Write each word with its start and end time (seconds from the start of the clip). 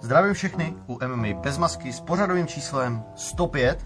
Zdravím 0.00 0.34
všechny 0.34 0.74
u 0.86 0.98
MMA 1.06 1.40
bez 1.40 1.58
masky 1.58 1.92
s 1.92 2.00
pořadovým 2.00 2.46
číslem 2.46 3.04
105. 3.16 3.84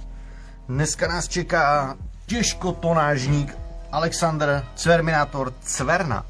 Dneska 0.69 1.09
nás 1.09 1.29
čeká 1.29 1.97
těžkotonážník 2.27 3.59
Alexander 3.93 4.67
Cverminator 4.75 5.55
Cverna, 5.61 6.27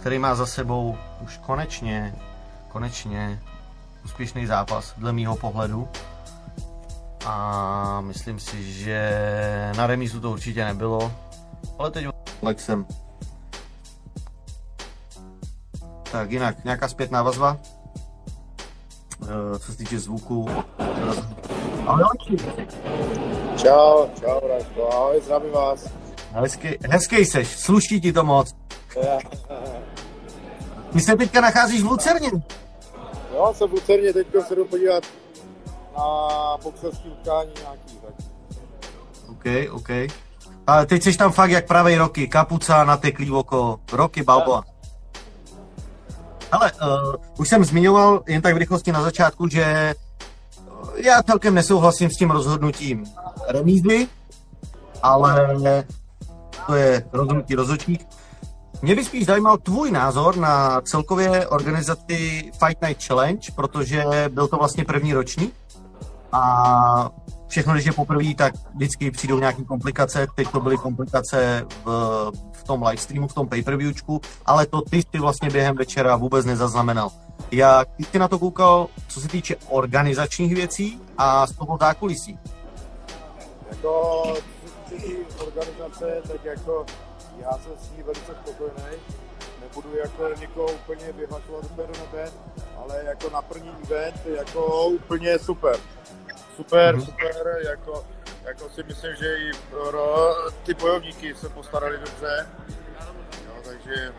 který 0.00 0.18
má 0.18 0.34
za 0.34 0.46
sebou 0.46 0.98
už 1.20 1.38
konečně, 1.38 2.14
konečně 2.68 3.40
úspěšný 4.04 4.46
zápas 4.46 4.94
dle 4.96 5.12
mýho 5.12 5.36
pohledu. 5.36 5.88
A 7.26 8.00
myslím 8.00 8.40
si, 8.40 8.72
že 8.72 9.72
na 9.76 9.86
remízu 9.86 10.20
to 10.20 10.30
určitě 10.30 10.64
nebylo, 10.64 11.12
ale 11.78 11.90
teď 11.90 12.06
Alexem. 12.42 12.86
Tak 16.12 16.30
jinak, 16.30 16.64
nějaká 16.64 16.88
zpětná 16.88 17.22
vazba? 17.22 17.58
Eh, 19.22 19.58
co 19.58 19.72
se 19.72 19.78
týče 19.78 19.98
zvuku. 19.98 20.48
Ahoj, 21.86 22.04
Čau, 23.56 24.06
čau, 24.20 24.40
Radko, 24.48 24.88
ahoj, 24.92 25.20
zdravím 25.24 25.52
vás. 25.52 25.88
Hezký, 26.32 26.68
hezký 26.90 27.24
seš, 27.24 27.48
sluší 27.48 28.00
ti 28.00 28.12
to 28.12 28.24
moc. 28.24 28.54
Ty 30.92 31.00
se 31.00 31.16
teďka 31.16 31.40
nacházíš 31.40 31.82
v 31.82 31.86
Lucerně? 31.86 32.30
Jo, 33.34 33.52
jsem 33.56 33.68
v 33.68 33.72
Lucerně, 33.72 34.12
teďka 34.12 34.42
se 34.42 34.54
jdu 34.54 34.64
podívat 34.64 35.04
na 35.96 36.02
boxerský 36.62 37.08
utkání 37.08 37.50
nějaký. 37.60 37.98
Tak. 38.06 38.14
OK, 39.28 39.44
OK. 39.72 39.88
Ale 40.66 40.86
teď 40.86 41.02
jsi 41.02 41.16
tam 41.16 41.32
fakt 41.32 41.50
jak 41.50 41.66
pravej 41.66 41.96
roky, 41.96 42.28
kapuca, 42.28 42.84
nateklý 42.84 43.30
oko, 43.30 43.80
roky 43.92 44.22
Balboa. 44.22 44.71
Ale 46.52 46.72
uh, 46.72 47.14
už 47.38 47.48
jsem 47.48 47.64
zmiňoval 47.64 48.22
jen 48.26 48.42
tak 48.42 48.54
v 48.54 48.58
rychlosti 48.58 48.92
na 48.92 49.02
začátku, 49.02 49.48
že 49.48 49.94
já 50.96 51.22
celkem 51.22 51.54
nesouhlasím 51.54 52.10
s 52.10 52.16
tím 52.16 52.30
rozhodnutím 52.30 53.04
remízy, 53.48 54.08
ale 55.02 55.56
to 56.66 56.74
je 56.74 57.04
rozhodnutí 57.12 57.54
rozhodčích. 57.54 58.00
Mě 58.82 58.94
by 58.94 59.04
spíš 59.04 59.26
zajímal 59.26 59.58
tvůj 59.58 59.90
názor 59.90 60.36
na 60.36 60.80
celkově 60.80 61.46
organizaci 61.46 62.50
Fight 62.64 62.82
Night 62.82 63.04
Challenge, 63.06 63.52
protože 63.56 64.04
byl 64.28 64.48
to 64.48 64.56
vlastně 64.56 64.84
první 64.84 65.14
ročník 65.14 65.54
a 66.32 67.10
všechno, 67.48 67.74
když 67.74 67.86
je 67.86 67.92
poprvé, 67.92 68.34
tak 68.36 68.54
vždycky 68.74 69.10
přijdou 69.10 69.38
nějaké 69.38 69.64
komplikace. 69.64 70.26
Teď 70.34 70.48
to 70.48 70.60
byly 70.60 70.76
komplikace 70.76 71.66
v, 71.84 72.32
v 72.62 72.64
tom 72.64 72.82
livestreamu, 72.82 73.28
v 73.28 73.34
tom 73.34 73.48
pay-per-viewčku, 73.48 74.20
ale 74.46 74.66
to 74.66 74.80
ty 74.80 75.02
si 75.02 75.18
vlastně 75.18 75.50
během 75.50 75.76
večera 75.76 76.16
vůbec 76.16 76.46
nezaznamenal. 76.46 77.10
Jak 77.50 77.88
ty 78.10 78.18
na 78.18 78.28
to 78.28 78.38
koukal, 78.38 78.88
co 79.08 79.20
se 79.20 79.28
týče 79.28 79.56
organizačních 79.68 80.54
věcí 80.54 81.00
a 81.18 81.46
z 81.46 81.52
toho 81.52 81.76
zákulisí? 81.80 82.38
Jako, 83.70 84.22
co 84.88 84.94
se 85.00 85.44
organizace, 85.44 86.22
tak 86.28 86.44
jako 86.44 86.86
já 87.42 87.52
jsem 87.52 87.72
s 87.80 87.96
ní 87.96 88.02
velice 88.02 88.32
spokojený. 88.42 88.96
Nebudu 89.60 89.96
jako 89.96 90.40
někoho 90.40 90.68
úplně 90.72 91.12
vyhlašovat 91.12 91.64
úplně 91.64 91.86
do 91.86 91.92
nebe, 91.92 92.30
ale 92.76 93.04
jako 93.04 93.30
na 93.30 93.42
první 93.42 93.70
event 93.82 94.16
jako 94.36 94.86
úplně 94.86 95.38
super 95.38 95.76
super, 96.56 96.96
mm-hmm. 96.96 97.04
super, 97.04 97.58
jako, 97.64 98.04
jako 98.44 98.68
si 98.68 98.82
myslím, 98.82 99.16
že 99.16 99.36
i 99.38 99.52
pro 99.70 100.34
ty 100.62 100.74
bojovníky 100.74 101.34
se 101.34 101.48
postarali 101.48 101.98
dobře, 101.98 102.46
jo, 103.46 103.54
takže 103.64 104.12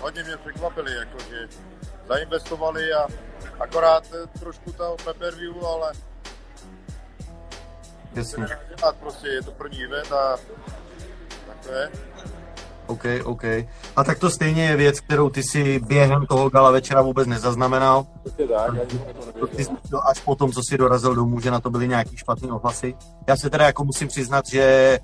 hodně 0.00 0.22
mě 0.22 0.36
překvapili, 0.36 0.96
jako, 0.96 1.18
že 1.30 1.48
zainvestovali 2.08 2.92
a 2.92 3.06
akorát 3.60 4.04
trošku 4.40 4.72
toho 4.72 4.96
view 5.36 5.66
ale 5.66 5.92
Jasně. 8.14 8.46
prostě 9.00 9.28
je 9.28 9.42
to 9.42 9.52
první 9.52 9.84
event 9.84 10.12
a 10.12 10.36
tak 11.46 11.56
to 11.62 11.72
je. 11.72 11.90
OK, 12.86 13.04
OK. 13.24 13.44
A 13.96 14.04
tak 14.04 14.18
to 14.18 14.30
stejně 14.30 14.64
je 14.64 14.76
věc, 14.76 15.00
kterou 15.00 15.30
ty 15.30 15.42
si 15.42 15.78
během 15.78 16.26
toho 16.26 16.50
gala 16.50 16.70
večera 16.70 17.02
vůbec 17.02 17.28
nezaznamenal. 17.28 18.06
To 19.40 19.46
ty 19.46 19.64
jsi 19.64 19.70
až 20.10 20.20
po 20.20 20.34
tom, 20.34 20.52
co 20.52 20.60
si 20.68 20.78
dorazil 20.78 21.14
domů, 21.14 21.40
že 21.40 21.50
na 21.50 21.60
to 21.60 21.70
byly 21.70 21.88
nějaký 21.88 22.16
špatný 22.16 22.50
ohlasy. 22.50 22.94
Já 23.26 23.36
se 23.36 23.50
teda 23.50 23.66
jako 23.66 23.84
musím 23.84 24.08
přiznat, 24.08 24.44
že 24.52 24.98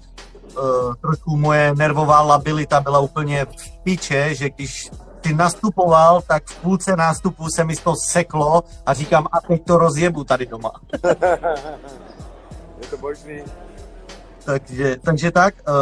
uh, 0.56 0.94
trošku 0.94 1.36
moje 1.36 1.74
nervová 1.74 2.20
labilita 2.20 2.80
byla 2.80 3.00
úplně 3.00 3.44
v 3.44 3.78
píče, 3.82 4.34
že 4.34 4.50
když 4.50 4.90
ty 5.20 5.34
nastupoval, 5.34 6.22
tak 6.22 6.46
v 6.46 6.56
půlce 6.60 6.96
nástupu 6.96 7.46
se 7.56 7.64
mi 7.64 7.76
to 7.76 7.94
seklo 8.10 8.64
a 8.86 8.94
říkám, 8.94 9.26
a 9.32 9.40
teď 9.40 9.64
to 9.64 9.78
rozjebu 9.78 10.24
tady 10.24 10.46
doma. 10.46 10.72
je 12.80 12.86
to 12.90 12.98
možný. 13.00 13.42
takže, 14.44 14.96
takže 15.04 15.30
tak, 15.30 15.54
uh, 15.68 15.74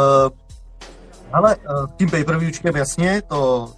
ale 1.33 1.55
uh, 1.55 1.87
tím 1.97 2.09
pay-per-viewčkem 2.09 2.75
jasně, 2.75 3.21
to, 3.21 3.69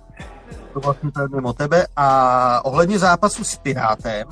to 0.73 0.79
vlastně 0.79 1.11
to 1.11 1.21
je 1.21 1.27
mimo 1.35 1.53
tebe. 1.53 1.87
A 1.95 2.65
ohledně 2.65 2.99
zápasu 2.99 3.43
s 3.43 3.55
Pirátem 3.55 4.27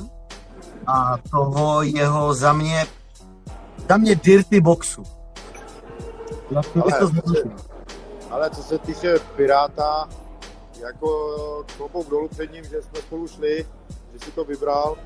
a 0.87 1.17
toho 1.31 1.81
jeho 1.81 2.33
za 2.33 2.53
mě, 2.53 2.85
za 3.89 3.97
mě 3.97 4.15
dirty 4.15 4.61
boxu. 4.61 5.03
Jak 6.51 6.65
ale, 6.75 6.99
to 6.99 7.11
ale 8.29 8.49
co 8.49 8.63
se 8.63 8.77
týče 8.77 9.19
Piráta, 9.35 10.09
jako 10.81 11.09
klobouk 11.77 12.09
dolů 12.09 12.27
před 12.27 12.51
ním, 12.51 12.63
že 12.63 12.81
jsme 12.81 12.99
spolu 12.99 13.27
šli, 13.27 13.65
že 14.13 14.19
si 14.25 14.31
to 14.31 14.43
vybral, 14.43 14.97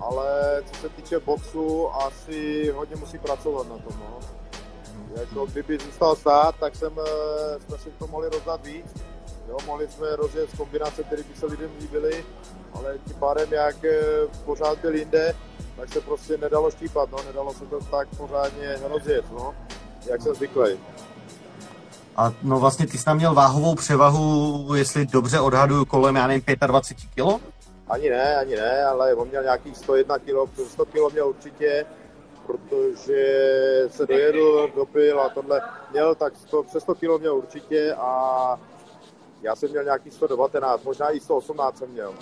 ale 0.00 0.62
co 0.72 0.80
se 0.80 0.88
týče 0.88 1.20
boxu, 1.20 1.88
asi 1.88 2.70
hodně 2.70 2.96
musí 2.96 3.18
pracovat 3.18 3.68
na 3.68 3.78
tom. 3.78 4.00
No. 4.00 4.39
Jako 5.16 5.46
kdyby 5.46 5.78
zůstal 5.78 6.16
stát, 6.16 6.54
tak 6.60 6.76
jsem, 6.76 6.92
eh, 6.98 7.60
jsme 7.60 7.78
si 7.78 7.90
to 7.98 8.06
mohli 8.06 8.28
rozdat 8.28 8.66
víc. 8.66 8.86
Jo, 9.48 9.56
mohli 9.66 9.88
jsme 9.88 10.16
rozjet 10.16 10.50
kombinace, 10.56 11.02
které 11.02 11.22
by 11.22 11.34
se 11.34 11.46
lidem 11.46 11.70
líbily, 11.80 12.24
ale 12.72 12.98
tím 13.06 13.16
pádem, 13.16 13.52
jak 13.52 13.84
eh, 13.84 14.00
pořád 14.44 14.78
byl 14.78 14.94
jinde, 14.94 15.34
tak 15.76 15.92
se 15.92 16.00
prostě 16.00 16.38
nedalo 16.38 16.70
štípat, 16.70 17.10
no, 17.10 17.18
nedalo 17.26 17.54
se 17.54 17.66
to 17.66 17.80
tak 17.80 18.08
pořádně 18.16 18.76
rozjet, 18.88 19.24
no, 19.32 19.54
jak 20.06 20.22
jsem 20.22 20.34
zvyklý. 20.34 20.78
A 22.16 22.32
no 22.42 22.60
vlastně 22.60 22.86
ty 22.86 22.98
jsi 22.98 23.04
tam 23.04 23.16
měl 23.16 23.34
váhovou 23.34 23.74
převahu, 23.74 24.74
jestli 24.74 25.06
dobře 25.06 25.40
odhaduju, 25.40 25.84
kolem, 25.84 26.16
já 26.16 26.26
nevím, 26.26 26.42
25 26.66 27.10
kg? 27.14 27.42
Ani 27.88 28.10
ne, 28.10 28.36
ani 28.36 28.56
ne, 28.56 28.84
ale 28.84 29.14
on 29.14 29.28
měl 29.28 29.42
nějakých 29.42 29.76
101 29.76 30.18
kg, 30.18 30.60
100 30.68 30.84
kg 30.84 31.12
měl 31.12 31.28
určitě, 31.28 31.86
protože 32.46 33.24
se 33.90 34.06
dojedl, 34.06 34.70
dopil 34.74 35.20
a 35.20 35.28
tohle 35.28 35.60
měl, 35.90 36.14
tak 36.14 36.36
100, 36.36 36.62
přes 36.62 36.82
100 36.82 36.94
kg 36.94 37.20
měl 37.20 37.36
určitě 37.36 37.94
a 37.94 38.60
já 39.42 39.56
jsem 39.56 39.70
měl 39.70 39.84
nějaký 39.84 40.10
119, 40.10 40.84
možná 40.84 41.10
i 41.10 41.20
118 41.20 41.78
jsem 41.78 41.90
měl. 41.90 42.14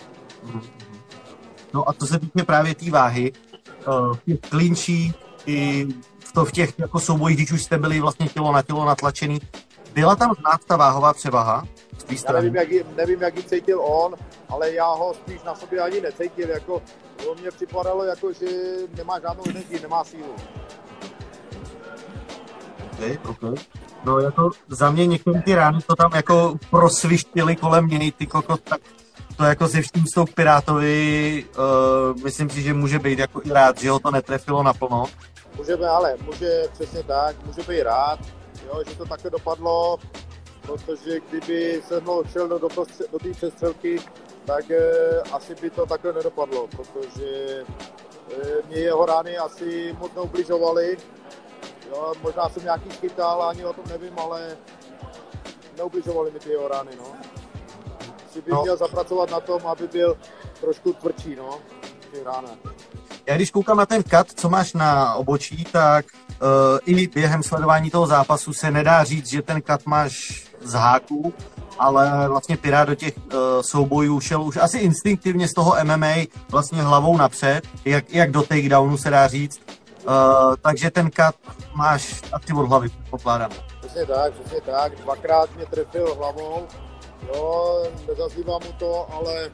No 1.75 1.89
a 1.89 1.93
to 1.93 2.07
se 2.07 2.19
týče 2.19 2.45
právě 2.47 2.75
té 2.75 2.81
tý 2.81 2.91
váhy, 2.91 3.33
uh, 3.89 4.17
těch 4.27 4.41
klinčí 4.41 5.13
i 5.47 5.87
v, 6.19 6.33
to, 6.33 6.45
v 6.45 6.53
těch 6.53 6.79
jako 6.79 7.01
soubojích, 7.01 7.39
když 7.39 7.53
už 7.53 7.63
jste 7.63 7.79
byli 7.79 8.01
vlastně 8.01 8.29
tělo 8.29 8.53
na 8.53 8.63
tělo 8.63 8.85
natlačený, 8.85 9.39
byla 10.01 10.17
tam 10.17 10.35
znát 10.41 10.61
ta 10.67 10.77
váhová 10.77 11.13
převaha? 11.13 11.65
Já 12.27 12.33
nevím 12.33 12.57
jak, 12.57 12.69
nevím, 12.97 13.23
jak 13.23 13.37
ji 13.37 13.43
cítil 13.43 13.81
on, 13.81 14.15
ale 14.49 14.73
já 14.73 14.87
ho 14.87 15.15
spíš 15.15 15.43
na 15.43 15.55
sobě 15.55 15.81
ani 15.81 16.01
necítil. 16.01 16.51
Jako, 16.51 16.83
to 17.25 17.35
mě 17.35 17.51
připadalo, 17.51 18.05
jako, 18.05 18.33
že 18.33 18.47
nemá 18.97 19.21
žádnou 19.21 19.43
energii, 19.49 19.81
nemá 19.81 20.05
sílu. 20.05 20.35
Okay, 22.93 23.19
okay. 23.29 23.55
No 24.05 24.19
jako 24.19 24.51
za 24.69 24.91
mě 24.91 25.07
některé 25.07 25.43
ty 25.43 25.55
rány 25.55 25.79
to 25.87 25.97
tam 25.97 26.11
jako 26.15 26.55
prosvištili 26.71 27.57
kolem 27.57 27.87
něj, 27.87 28.13
ty 28.13 28.27
kokot, 28.27 28.61
tak 28.61 28.81
to 29.37 29.45
jako 29.45 29.69
se 29.69 29.83
vším 29.83 30.07
s 30.07 30.15
tou 30.15 30.25
Pirátovi, 30.25 31.45
uh, 31.59 32.23
myslím 32.23 32.51
si, 32.51 32.63
že 32.63 32.75
může 32.75 32.99
být 32.99 33.19
jako 33.19 33.41
i 33.45 33.51
rád, 33.51 33.81
že 33.81 33.91
ho 33.91 33.99
to 33.99 34.11
netrefilo 34.11 34.63
naplno. 34.63 35.05
Můžeme, 35.57 35.89
ale 35.89 36.17
může 36.25 36.63
přesně 36.73 37.03
tak, 37.03 37.37
může 37.47 37.63
být 37.63 37.83
rád, 37.83 38.19
jo, 38.69 38.83
že 38.89 38.95
to 38.95 39.05
takhle 39.05 39.31
dopadlo, 39.31 39.99
protože 40.63 41.21
kdyby 41.21 41.83
se 41.89 42.01
mnou 42.01 42.25
šel 42.25 42.49
do, 42.49 42.59
do, 42.59 42.69
do 43.13 43.19
té 43.19 43.31
přestřelky, 43.31 43.99
tak 44.45 44.71
e, 44.71 44.81
asi 45.33 45.55
by 45.55 45.71
to 45.71 45.87
takhle 45.87 46.13
nedopadlo, 46.13 46.67
protože 46.67 47.65
e, 48.33 48.67
mě 48.69 48.77
jeho 48.77 49.07
rány 49.07 49.39
asi 49.39 49.97
moc 49.99 50.15
neubližovaly. 50.15 50.97
Jo, 51.91 52.13
možná 52.23 52.49
jsem 52.49 52.63
nějaký 52.63 52.91
chytal, 52.91 53.43
ani 53.43 53.65
o 53.65 53.73
tom 53.73 53.85
nevím, 53.89 54.19
ale 54.19 54.57
neubližovaly 55.77 56.31
mi 56.31 56.39
ty 56.39 56.51
jeho 56.51 56.69
rány. 56.69 56.91
No. 56.99 57.05
Si 58.33 58.43
by 58.43 58.51
no. 58.51 58.63
měl 58.63 58.77
zapracovat 58.77 59.31
na 59.31 59.41
tom, 59.41 59.67
aby 59.67 59.89
byl 59.89 60.19
trošku 60.61 60.93
tvrdší, 60.93 61.37
no, 61.37 61.61
ty 62.11 62.23
rány. 62.23 62.49
Já 63.27 63.37
když 63.37 63.51
koukám 63.51 63.77
na 63.77 63.87
ten 63.87 64.03
kat, 64.03 64.27
co 64.37 64.49
máš 64.49 64.73
na 64.73 65.15
obočí, 65.15 65.65
tak 65.65 66.07
i 66.87 67.07
během 67.09 67.43
sledování 67.43 67.91
toho 67.91 68.07
zápasu 68.07 68.53
se 68.53 68.71
nedá 68.71 69.05
říct, 69.05 69.31
že 69.31 69.43
ten 69.43 69.63
kat 69.63 69.87
máš 69.87 70.45
z 70.61 70.73
háků, 70.73 71.35
ale 71.79 72.29
vlastně 72.29 72.57
Pirát 72.57 72.89
do 72.89 72.95
těch 72.95 73.17
uh, 73.17 73.33
soubojů 73.61 74.21
šel 74.21 74.43
už 74.43 74.57
asi 74.57 74.79
instinktivně 74.79 75.49
z 75.49 75.53
toho 75.53 75.77
MMA 75.85 76.15
vlastně 76.51 76.83
hlavou 76.83 77.17
napřed, 77.17 77.61
jak, 77.85 78.15
jak 78.15 78.31
do 78.31 78.43
takedownu 78.43 78.97
se 78.97 79.11
dá 79.11 79.29
říct. 79.29 79.61
Uh, 80.09 80.15
takže 80.61 80.91
ten 80.91 81.11
kat 81.11 81.35
máš 81.75 82.23
asi 82.33 82.53
od 82.53 82.69
hlavy, 82.69 82.89
pokládám. 83.11 83.51
Přesně 83.81 84.07
tak, 84.07 84.33
přesně 84.33 84.61
tak. 84.61 84.97
Dvakrát 84.97 85.57
mě 85.57 85.67
trefil 85.67 86.15
hlavou. 86.15 86.67
Jo, 87.35 87.83
nezazývám 88.09 88.61
mu 88.67 88.73
to, 88.73 89.07
ale, 89.13 89.51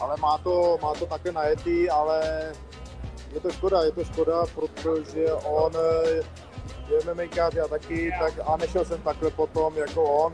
ale 0.00 0.16
má, 0.20 0.38
to, 0.38 0.78
má 0.82 0.94
to 0.94 1.06
také 1.06 1.32
najetý, 1.32 1.90
ale 1.90 2.22
je 3.34 3.40
to 3.40 3.50
škoda, 3.50 3.82
je 3.82 3.92
to 3.92 4.04
škoda, 4.04 4.42
protože 4.54 5.32
on 5.32 5.72
je 6.88 7.14
MMAkář, 7.14 7.54
já 7.54 7.68
taky, 7.68 8.12
tak 8.20 8.34
a 8.46 8.56
nešel 8.56 8.84
jsem 8.84 9.02
takhle 9.02 9.30
potom 9.30 9.76
jako 9.76 10.02
on. 10.02 10.32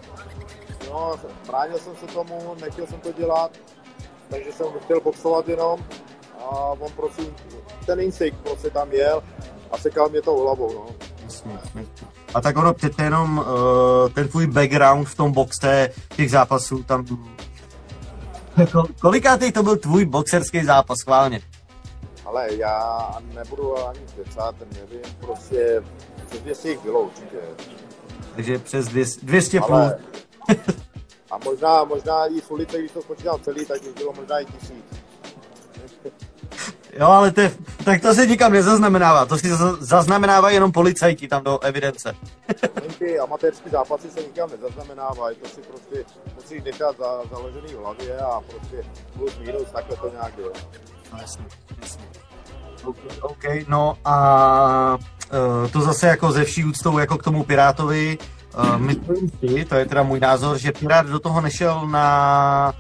No, 0.91 1.15
bránil 1.47 1.79
jsem 1.79 1.97
se 1.97 2.07
tomu, 2.07 2.57
nechtěl 2.61 2.87
jsem 2.87 3.01
to 3.01 3.13
dělat, 3.13 3.51
takže 4.31 4.53
jsem 4.53 4.67
chtěl 4.85 5.01
boxovat 5.01 5.49
jenom 5.49 5.81
a 6.39 6.51
on 6.57 6.93
prosím, 6.97 7.35
ten 7.87 8.01
instinkt 8.01 8.41
prostě 8.41 8.71
tam 8.71 8.93
jel 8.93 9.23
a 9.71 9.79
sekal 9.79 10.09
mě 10.09 10.23
to 10.23 10.37
hlavou, 10.37 10.73
no. 10.75 10.87
A 12.35 12.41
tak 12.41 12.57
ono 12.57 12.75
přece 12.75 13.03
jenom 13.03 13.39
uh, 13.39 13.45
ten 14.15 14.29
tvůj 14.29 14.47
background 14.47 15.09
v 15.09 15.15
tom 15.15 15.33
boxe, 15.33 15.89
těch 16.17 16.31
zápasů 16.31 16.83
tam... 16.83 17.07
Kolikátý 19.01 19.53
to 19.53 19.63
byl 19.63 19.77
tvůj 19.77 20.05
boxerský 20.05 20.65
zápas, 20.65 20.99
schválně? 20.99 21.41
Ale 22.25 22.55
já 22.55 23.09
nebudu 23.35 23.89
ani 23.89 24.01
kecat, 24.17 24.55
nevím, 24.61 25.15
prostě 25.21 25.83
přes 26.27 26.41
200 26.41 26.69
jich 26.71 26.81
bylo 26.81 27.01
určitě. 27.01 27.39
Takže 28.35 28.59
přes 28.59 28.87
200, 28.87 29.27
200 29.27 29.61
Ale, 29.61 29.99
a 31.31 31.39
možná, 31.45 31.85
možná 31.85 32.27
i 32.27 32.41
z 32.41 32.51
ulice, 32.51 32.79
když 32.79 32.91
to 32.91 33.03
spočítal 33.03 33.39
celý, 33.39 33.67
tak 33.67 33.83
jich 33.83 33.95
bylo 33.95 34.13
možná 34.13 34.39
i 34.41 34.45
tisíc. 34.45 34.85
Jo, 36.99 37.07
ale 37.07 37.31
to 37.31 37.41
je, 37.41 37.53
tak 37.85 38.03
to 38.03 38.15
se 38.15 38.27
nikam 38.27 38.53
nezaznamenává. 38.53 39.27
To 39.27 39.39
si 39.39 39.49
zaznamenává 39.81 40.51
jenom 40.51 40.73
policajti 40.73 41.29
tam 41.29 41.45
do 41.45 41.61
evidence. 41.61 42.17
Ty 42.99 43.19
amatérské 43.19 43.71
zápasy 43.71 44.11
se 44.11 44.21
nikam 44.21 44.51
nezaznamenávají, 44.51 45.37
to 45.37 45.49
si 45.49 45.61
prostě 45.61 46.05
musíš 46.35 46.63
nechat 46.63 46.99
za, 46.99 47.23
založený 47.31 47.75
v 47.75 47.79
hlavě 47.79 48.19
a 48.19 48.41
prostě 48.41 48.85
plus 49.13 49.39
minus, 49.39 49.71
takhle 49.73 49.97
to 49.97 50.11
nějak 50.11 50.39
je. 50.39 50.45
No, 51.13 51.19
jasně. 51.19 51.45
Okay, 52.85 53.11
OK, 53.21 53.69
no 53.69 53.99
a 54.05 54.99
uh, 55.33 55.71
to 55.71 55.81
zase 55.81 56.07
jako 56.07 56.33
ze 56.33 56.45
vší 56.45 56.65
úctou 56.65 56.99
jako 56.99 57.19
k 57.19 57.23
tomu 57.23 57.45
Pirátovi, 57.45 58.19
uh, 58.59 58.79
myslím 58.79 59.31
si, 59.31 59.65
to 59.65 59.75
je 59.75 59.87
teda 59.87 60.03
můj 60.03 60.21
názor, 60.21 60.59
že 60.59 60.73
Pirát 60.73 61.07
do 61.07 61.19
toho 61.19 61.41
nešel 61.41 61.87
na 61.87 62.75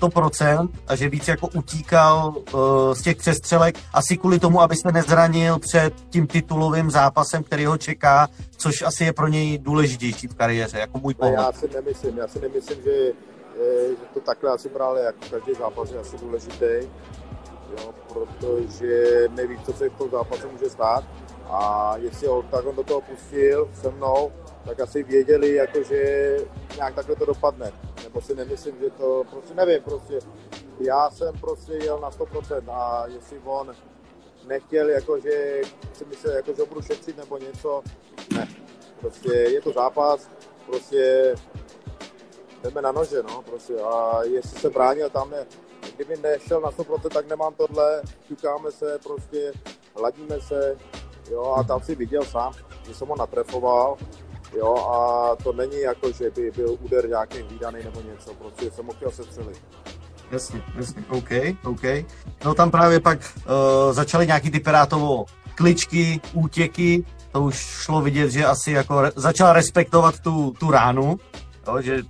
100% 0.00 0.68
a 0.88 0.96
že 0.96 1.08
víc 1.08 1.28
jako 1.28 1.48
utíkal 1.54 2.34
uh, 2.36 2.60
z 2.94 3.02
těch 3.02 3.16
přestřelek 3.16 3.78
asi 3.92 4.16
kvůli 4.16 4.38
tomu, 4.38 4.60
aby 4.60 4.76
se 4.76 4.92
nezranil 4.92 5.58
před 5.58 5.94
tím 6.10 6.26
titulovým 6.26 6.90
zápasem, 6.90 7.42
který 7.42 7.64
ho 7.64 7.78
čeká, 7.78 8.28
což 8.56 8.82
asi 8.82 9.04
je 9.04 9.12
pro 9.12 9.28
něj 9.28 9.58
důležitější 9.58 10.28
v 10.28 10.34
kariéře, 10.34 10.78
jako 10.78 10.98
můj 10.98 11.14
pohled. 11.14 11.34
Já 11.34 11.52
si 11.52 11.68
nemyslím, 11.74 12.18
já 12.18 12.28
si 12.28 12.40
nemyslím, 12.40 12.78
že, 12.84 12.90
eh, 12.90 13.88
že 13.88 14.06
to 14.14 14.20
takhle 14.20 14.50
asi 14.50 14.68
bral, 14.68 14.96
jako 14.96 15.18
každý 15.30 15.54
zápas 15.54 15.90
je 15.90 15.98
asi 15.98 16.16
důležitý, 16.18 16.88
jo, 17.70 17.94
protože 18.12 19.26
neví, 19.30 19.58
co 19.64 19.72
se 19.72 19.88
v 19.88 19.98
tom 19.98 20.10
zápase 20.10 20.46
může 20.46 20.70
stát 20.70 21.04
a 21.46 21.92
jestli 21.96 22.26
ho 22.26 22.42
tak 22.42 22.66
on 22.66 22.76
do 22.76 22.84
toho 22.84 23.00
pustil 23.00 23.70
se 23.74 23.90
mnou, 23.90 24.32
tak 24.64 24.80
asi 24.80 25.02
věděli, 25.02 25.54
jako, 25.54 25.82
že 25.82 26.36
nějak 26.76 26.94
takhle 26.94 27.16
to 27.16 27.26
dopadne. 27.26 27.72
Nebo 28.04 28.20
si 28.20 28.34
nemyslím, 28.34 28.78
že 28.80 28.90
to, 28.90 29.24
prostě 29.30 29.54
nevím, 29.54 29.82
prostě 29.82 30.18
já 30.80 31.10
jsem 31.10 31.38
prostě 31.40 31.72
jel 31.72 32.00
na 32.00 32.10
100% 32.10 32.62
a 32.68 33.06
jestli 33.06 33.40
on 33.44 33.74
nechtěl, 34.46 34.88
jako, 34.88 35.20
že 35.20 35.60
si 35.92 36.04
myslel, 36.04 36.36
jako, 36.36 36.54
že 36.54 36.64
budu 36.64 36.82
šetřit 36.82 37.16
nebo 37.16 37.38
něco, 37.38 37.82
ne. 38.34 38.48
Prostě 39.00 39.32
je 39.32 39.60
to 39.60 39.72
zápas, 39.72 40.30
prostě 40.66 41.34
jdeme 42.62 42.82
na 42.82 42.92
nože, 42.92 43.22
no, 43.22 43.42
prostě 43.42 43.74
a 43.80 44.22
jestli 44.22 44.60
se 44.60 44.70
bránil 44.70 45.10
tam, 45.10 45.30
ne, 45.30 45.46
kdyby 45.96 46.16
nešel 46.16 46.60
na 46.60 46.70
100%, 46.70 47.08
tak 47.08 47.28
nemám 47.28 47.54
tohle, 47.54 48.02
ťukáme 48.28 48.72
se, 48.72 48.98
prostě 49.02 49.52
hladíme 49.96 50.40
se, 50.40 50.76
jo, 51.30 51.54
a 51.58 51.62
tam 51.62 51.80
si 51.80 51.94
viděl 51.94 52.24
sám, 52.24 52.52
že 52.86 52.94
jsem 52.94 53.08
ho 53.08 53.16
natrefoval, 53.16 53.96
Jo, 54.56 54.74
a 54.76 55.36
to 55.42 55.52
není 55.52 55.80
jako, 55.80 56.12
že 56.12 56.30
by 56.30 56.50
byl 56.50 56.76
úder 56.80 57.08
nějaký 57.08 57.42
výdaný 57.42 57.84
nebo 57.84 58.00
něco, 58.00 58.34
prostě 58.34 58.70
jsem 58.70 58.86
ho 58.86 58.92
chtěl 58.92 59.10
sestřelit. 59.10 59.62
Jasně, 60.30 60.62
jasně, 60.76 61.04
OK, 61.08 61.30
OK. 61.64 61.82
No 62.44 62.54
tam 62.54 62.70
právě 62.70 63.00
pak 63.00 63.18
uh, 63.36 63.92
začaly 63.92 64.26
nějaký 64.26 64.50
ty 64.50 64.60
Pirátovo 64.60 65.24
kličky, 65.54 66.20
útěky, 66.32 67.04
to 67.32 67.42
už 67.42 67.56
šlo 67.56 68.00
vidět, 68.00 68.30
že 68.30 68.46
asi 68.46 68.70
jako 68.72 69.02
re- 69.02 69.12
začal 69.16 69.52
respektovat 69.52 70.20
tu, 70.20 70.54
tu 70.58 70.70
ránu, 70.70 71.16
jo, 71.66 71.80
že 71.80 72.02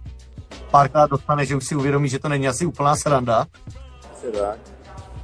párkrát 0.71 1.11
dostane, 1.11 1.47
že 1.47 1.57
už 1.57 1.67
si 1.67 1.75
uvědomí, 1.75 2.09
že 2.09 2.19
to 2.19 2.29
není 2.29 2.49
asi 2.49 2.67
úplná 2.67 2.97
sranda. 2.97 3.47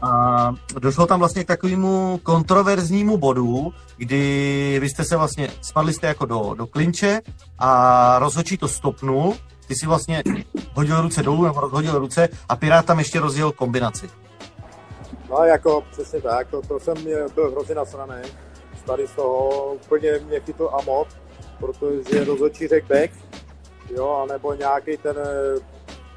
A 0.03 0.55
došlo 0.79 1.07
tam 1.07 1.19
vlastně 1.19 1.45
k 1.45 1.47
takovému 1.47 2.21
kontroverznímu 2.23 3.17
bodu, 3.17 3.73
kdy 3.97 4.79
vy 4.81 4.89
jste 4.89 5.05
se 5.05 5.17
vlastně, 5.17 5.49
spadli 5.61 5.93
jste 5.93 6.07
jako 6.07 6.27
do, 6.27 6.55
do 6.55 6.67
klinče 6.67 7.21
a 7.59 8.19
rozhodčí 8.19 8.57
to 8.57 8.69
stopnul, 8.69 9.35
ty 9.67 9.75
si 9.75 9.87
vlastně 9.87 10.23
hodil 10.75 11.03
ruce 11.03 11.23
dolů 11.23 11.45
nebo 11.45 11.61
rozhodil 11.61 11.99
ruce 11.99 12.29
a 12.49 12.57
Pirát 12.57 12.87
tam 12.87 12.99
ještě 12.99 13.21
rozjel 13.21 13.53
kombinaci. 13.53 14.11
No 15.31 15.45
jako 15.45 15.85
přesně 15.91 16.21
tak, 16.21 16.49
to, 16.49 16.63
to 16.63 16.81
jsem 16.81 16.95
mě, 17.05 17.17
byl 17.35 17.51
hrozně 17.51 17.75
nasraný. 17.75 18.23
Tady 18.87 19.07
z 19.07 19.11
toho 19.11 19.73
úplně 19.75 20.11
mě 20.29 20.41
chytl 20.41 20.71
amok, 20.73 21.09
protože 21.59 22.25
rozhodčí 22.25 22.69
řekl 22.69 22.87
back, 22.89 23.11
jo, 23.91 24.27
anebo 24.29 24.55
nějaký 24.55 24.97
ten, 24.97 25.17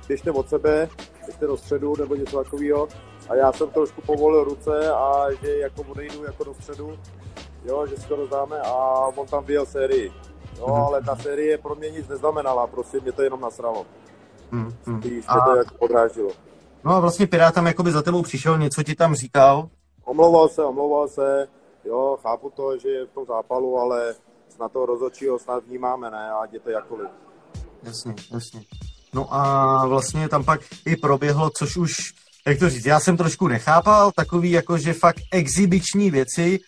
když 0.08 0.28
od 0.28 0.50
sebe, 0.50 0.90
ještě 1.28 1.48
do 1.48 1.58
středu 1.58 1.94
nebo 2.00 2.16
něco 2.16 2.44
takového 2.44 2.88
a 3.30 3.36
já 3.36 3.52
jsem 3.52 3.70
trošku 3.70 4.02
povolil 4.02 4.44
ruce 4.44 4.92
a 4.92 5.32
že 5.42 5.58
jako 5.58 5.82
odejdu 5.82 6.24
jako 6.24 6.44
do 6.44 6.54
středu, 6.54 6.98
jo, 7.66 7.88
že 7.88 7.98
si 7.98 8.08
to 8.08 8.16
rozdáme 8.16 8.62
a 8.62 8.74
on 9.16 9.28
tam 9.28 9.46
vyjel 9.46 9.66
sérii. 9.66 10.12
Jo, 10.60 10.66
mm-hmm. 10.66 10.86
ale 10.86 11.04
ta 11.04 11.16
série 11.16 11.58
pro 11.58 11.76
mě 11.76 11.90
nic 11.90 12.08
neznamenala, 12.08 12.68
prostě 12.68 13.00
mě 13.00 13.12
to 13.12 13.22
jenom 13.22 13.42
nasralo. 13.42 13.86
Mm-hmm. 14.52 15.00
Spíš 15.00 15.26
a... 15.28 15.46
to 15.46 15.56
jako 15.56 15.76
podrážilo. 15.76 16.32
No 16.84 16.92
a 16.92 17.00
vlastně 17.00 17.28
Pirát 17.28 17.54
tam 17.54 17.68
jakoby 17.68 17.92
za 17.92 18.02
tebou 18.02 18.22
přišel, 18.22 18.58
něco 18.58 18.84
ti 18.84 18.96
tam 18.96 19.16
říkal? 19.16 19.70
Omlouval 20.06 20.50
se, 20.50 20.64
omlouval 20.64 21.08
se, 21.08 21.48
jo, 21.86 22.18
chápu 22.22 22.50
to, 22.50 22.78
že 22.78 22.90
je 22.90 23.06
v 23.06 23.12
tom 23.12 23.26
zápalu, 23.26 23.80
ale 23.80 24.16
snad 24.50 24.72
toho 24.72 24.86
rozhodčího 24.86 25.40
snad 25.40 25.64
vnímáme, 25.64 26.12
ne, 26.12 26.32
ať 26.32 26.54
je 26.54 26.60
to 26.60 26.70
jakkoliv. 26.70 27.10
Jasně, 27.84 28.14
jasně. 28.32 28.62
No 29.14 29.34
a 29.34 29.86
vlastně 29.88 30.30
tam 30.30 30.44
pak 30.44 30.62
i 30.86 30.96
proběhlo, 30.96 31.50
což 31.58 31.78
už 31.78 31.92
jak 32.48 32.60
to 32.60 32.70
říct, 32.70 32.86
já 32.86 33.00
jsem 33.00 33.18
trošku 33.18 33.48
nechápal 33.48 34.12
takový 34.12 34.52
jakože 34.52 34.94
fakt 34.94 35.20
exibiční 35.32 36.12
věci 36.12 36.60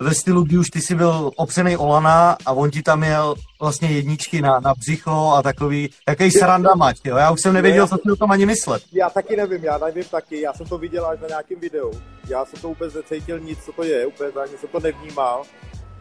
ve 0.00 0.14
stylu, 0.14 0.42
kdy 0.42 0.58
už 0.58 0.70
ty 0.70 0.80
si 0.80 0.94
byl 0.94 1.30
opřený 1.36 1.76
Olana 1.76 2.36
a 2.46 2.52
on 2.52 2.70
ti 2.70 2.82
tam 2.82 2.98
měl 2.98 3.34
vlastně 3.60 3.90
jedničky 3.90 4.42
na, 4.42 4.60
na 4.60 4.74
břicho 4.74 5.32
a 5.36 5.42
takový, 5.42 5.90
jaký 6.08 6.30
sranda 6.30 6.74
mať, 6.74 6.96
jo? 7.04 7.16
Já 7.16 7.30
už 7.30 7.40
jsem 7.40 7.54
nevěděl, 7.54 7.88
co 7.88 7.96
si 7.96 8.10
o 8.12 8.16
tom 8.16 8.30
ani 8.30 8.46
myslet. 8.46 8.82
Já 8.92 9.10
taky 9.10 9.36
nevím, 9.36 9.64
já 9.64 9.78
nevím 9.78 10.04
taky, 10.04 10.40
já 10.40 10.52
jsem 10.52 10.66
to 10.66 10.78
viděl 10.78 11.06
až 11.06 11.20
na 11.20 11.28
nějakém 11.28 11.60
videu. 11.60 11.90
Já 12.28 12.44
jsem 12.44 12.60
to 12.60 12.68
vůbec 12.68 12.94
necítil 12.94 13.40
nic, 13.40 13.58
co 13.64 13.72
to 13.72 13.82
je, 13.84 14.06
úplně 14.06 14.30
ani 14.30 14.58
jsem 14.58 14.68
to 14.68 14.80
nevnímal. 14.80 15.42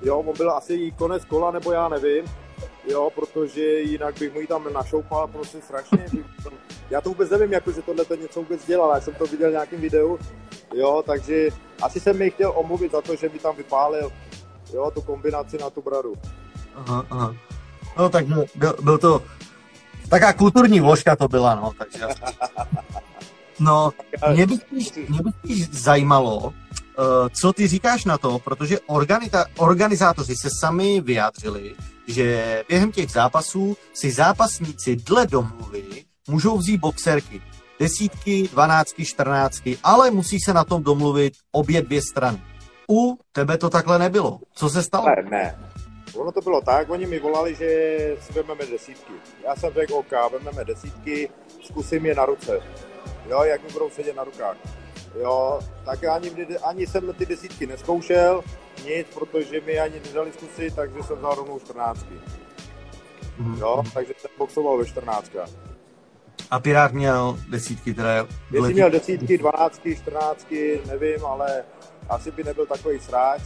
Jo, 0.02 0.20
on 0.20 0.38
byl 0.38 0.52
asi 0.52 0.94
konec 0.98 1.26
kola, 1.26 1.52
nebo 1.52 1.72
já 1.72 1.90
nevím 1.90 2.26
jo, 2.88 3.10
protože 3.16 3.80
jinak 3.80 4.20
bych 4.20 4.34
mu 4.34 4.40
ji 4.40 4.48
tam 4.48 4.74
našoupal 4.74 5.28
prostě 5.28 5.62
strašně. 5.62 6.06
Já 6.90 7.02
to 7.02 7.10
vůbec 7.10 7.30
nevím, 7.30 7.54
jako, 7.54 7.72
že 7.72 7.82
tohle 7.82 8.06
to 8.06 8.16
něco 8.16 8.40
vůbec 8.40 8.66
dělal, 8.66 8.96
já 8.96 9.02
jsem 9.02 9.14
to 9.14 9.26
viděl 9.26 9.50
v 9.50 9.52
nějakém 9.52 9.82
videu, 9.82 10.20
jo, 10.74 11.04
takže 11.06 11.50
asi 11.82 12.00
jsem 12.00 12.18
mi 12.18 12.32
chtěl 12.32 12.54
omluvit 12.56 12.92
za 12.92 13.02
to, 13.02 13.16
že 13.16 13.30
mi 13.30 13.40
tam 13.40 13.56
vypálil, 13.56 14.12
jo, 14.74 14.92
tu 14.92 15.02
kombinaci 15.02 15.58
na 15.58 15.70
tu 15.70 15.82
bradu. 15.82 16.14
Aha, 16.76 17.06
aha. 17.10 17.36
No 17.98 18.10
tak 18.10 18.26
byl, 18.26 18.46
byl 18.82 18.98
to, 18.98 19.24
taká 20.10 20.34
kulturní 20.34 20.80
vložka 20.80 21.16
to 21.16 21.28
byla, 21.28 21.56
no, 21.56 21.72
takže 21.78 22.06
No, 23.62 23.92
mě 24.32 24.48
by 24.48 24.58
spíš, 24.58 24.92
mě 25.10 25.20
by 25.24 25.32
spíš 25.40 25.70
zajímalo, 25.70 26.38
uh, 26.38 26.54
co 27.42 27.54
ty 27.54 27.68
říkáš 27.68 28.06
na 28.06 28.18
to, 28.18 28.40
protože 28.40 28.80
organita, 28.80 29.46
organizátoři 29.58 30.36
se 30.36 30.50
sami 30.60 31.02
vyjádřili, 31.02 31.76
že 32.08 32.64
během 32.70 32.92
těch 32.92 33.12
zápasů 33.12 33.78
si 33.94 34.12
zápasníci 34.12 34.96
dle 34.96 35.28
domluvy 35.28 35.84
můžou 36.28 36.58
vzít 36.58 36.78
boxerky. 36.78 37.42
Desítky, 37.80 38.48
dvanáctky, 38.52 39.06
čtrnáctky, 39.06 39.78
ale 39.84 40.12
musí 40.12 40.38
se 40.46 40.54
na 40.54 40.64
tom 40.64 40.84
domluvit 40.84 41.34
obě 41.52 41.82
dvě 41.82 42.02
strany. 42.02 42.42
U 42.90 43.18
tebe 43.32 43.58
to 43.58 43.70
takhle 43.70 44.00
nebylo. 44.00 44.40
Co 44.54 44.70
se 44.70 44.84
stalo? 44.84 45.06
Ne, 45.06 45.30
ne. 45.30 45.60
Ono 46.16 46.32
to 46.32 46.42
bylo 46.42 46.62
tak, 46.62 46.90
oni 46.90 47.06
mi 47.06 47.20
volali, 47.20 47.56
že 47.56 47.68
si 48.22 48.34
vezmeme 48.34 48.66
desítky. 48.66 49.14
Já 49.46 49.56
jsem 49.56 49.74
řekl, 49.74 49.94
OK, 49.94 50.12
vezmeme 50.32 50.66
desítky, 50.66 51.30
zkusím 51.62 52.06
je 52.06 52.16
na 52.16 52.26
ruce. 52.26 52.60
Jo, 53.30 53.44
jak 53.44 53.64
mi 53.64 53.70
budou 53.74 53.90
sedět 53.90 54.16
na 54.16 54.24
rukách. 54.24 54.58
Jo, 55.22 55.60
tak 55.86 56.04
ani, 56.04 56.32
ani 56.64 56.88
jsem 56.88 57.14
ty 57.14 57.26
desítky 57.26 57.68
neskoušel, 57.68 58.44
nic, 58.86 59.08
protože 59.14 59.62
mi 59.62 59.80
ani 59.80 60.00
nedali 60.06 60.32
zkusit, 60.32 60.76
takže 60.76 61.04
jsem 61.04 61.18
vzal 61.18 61.36
rovnou 61.36 61.60
14. 61.60 62.06
Mm-hmm. 63.40 63.60
Jo, 63.60 63.84
takže 63.94 64.14
jsem 64.18 64.32
boxoval 64.38 64.78
ve 64.78 64.86
14. 64.86 65.32
A 66.52 66.60
Pirát 66.60 66.92
měl 66.92 67.38
desítky, 67.50 67.94
teda... 67.94 68.28
Jestli 68.52 68.74
měl 68.74 68.90
desítky, 68.90 69.38
dvanáctky, 69.38 69.96
čtrnáctky, 69.96 70.82
nevím, 70.88 71.26
ale 71.26 71.64
asi 72.10 72.32
by 72.32 72.44
nebyl 72.44 72.66
takový 72.66 73.00
sráč, 73.00 73.42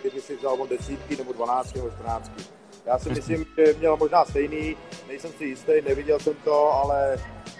kdyby 0.00 0.20
si 0.20 0.36
vzal 0.36 0.62
o 0.62 0.66
desítky 0.66 1.16
nebo 1.16 1.32
dvanáctky 1.32 1.78
nebo 1.78 1.90
čtrnáctky. 1.90 2.42
Já 2.86 2.98
si 2.98 3.08
myslím, 3.08 3.46
že 3.56 3.74
měl 3.78 3.96
možná 3.96 4.24
stejný, 4.24 4.76
nejsem 5.08 5.32
si 5.38 5.44
jistý, 5.44 5.72
neviděl 5.88 6.20
jsem 6.20 6.34
to, 6.44 6.72
ale 6.72 7.16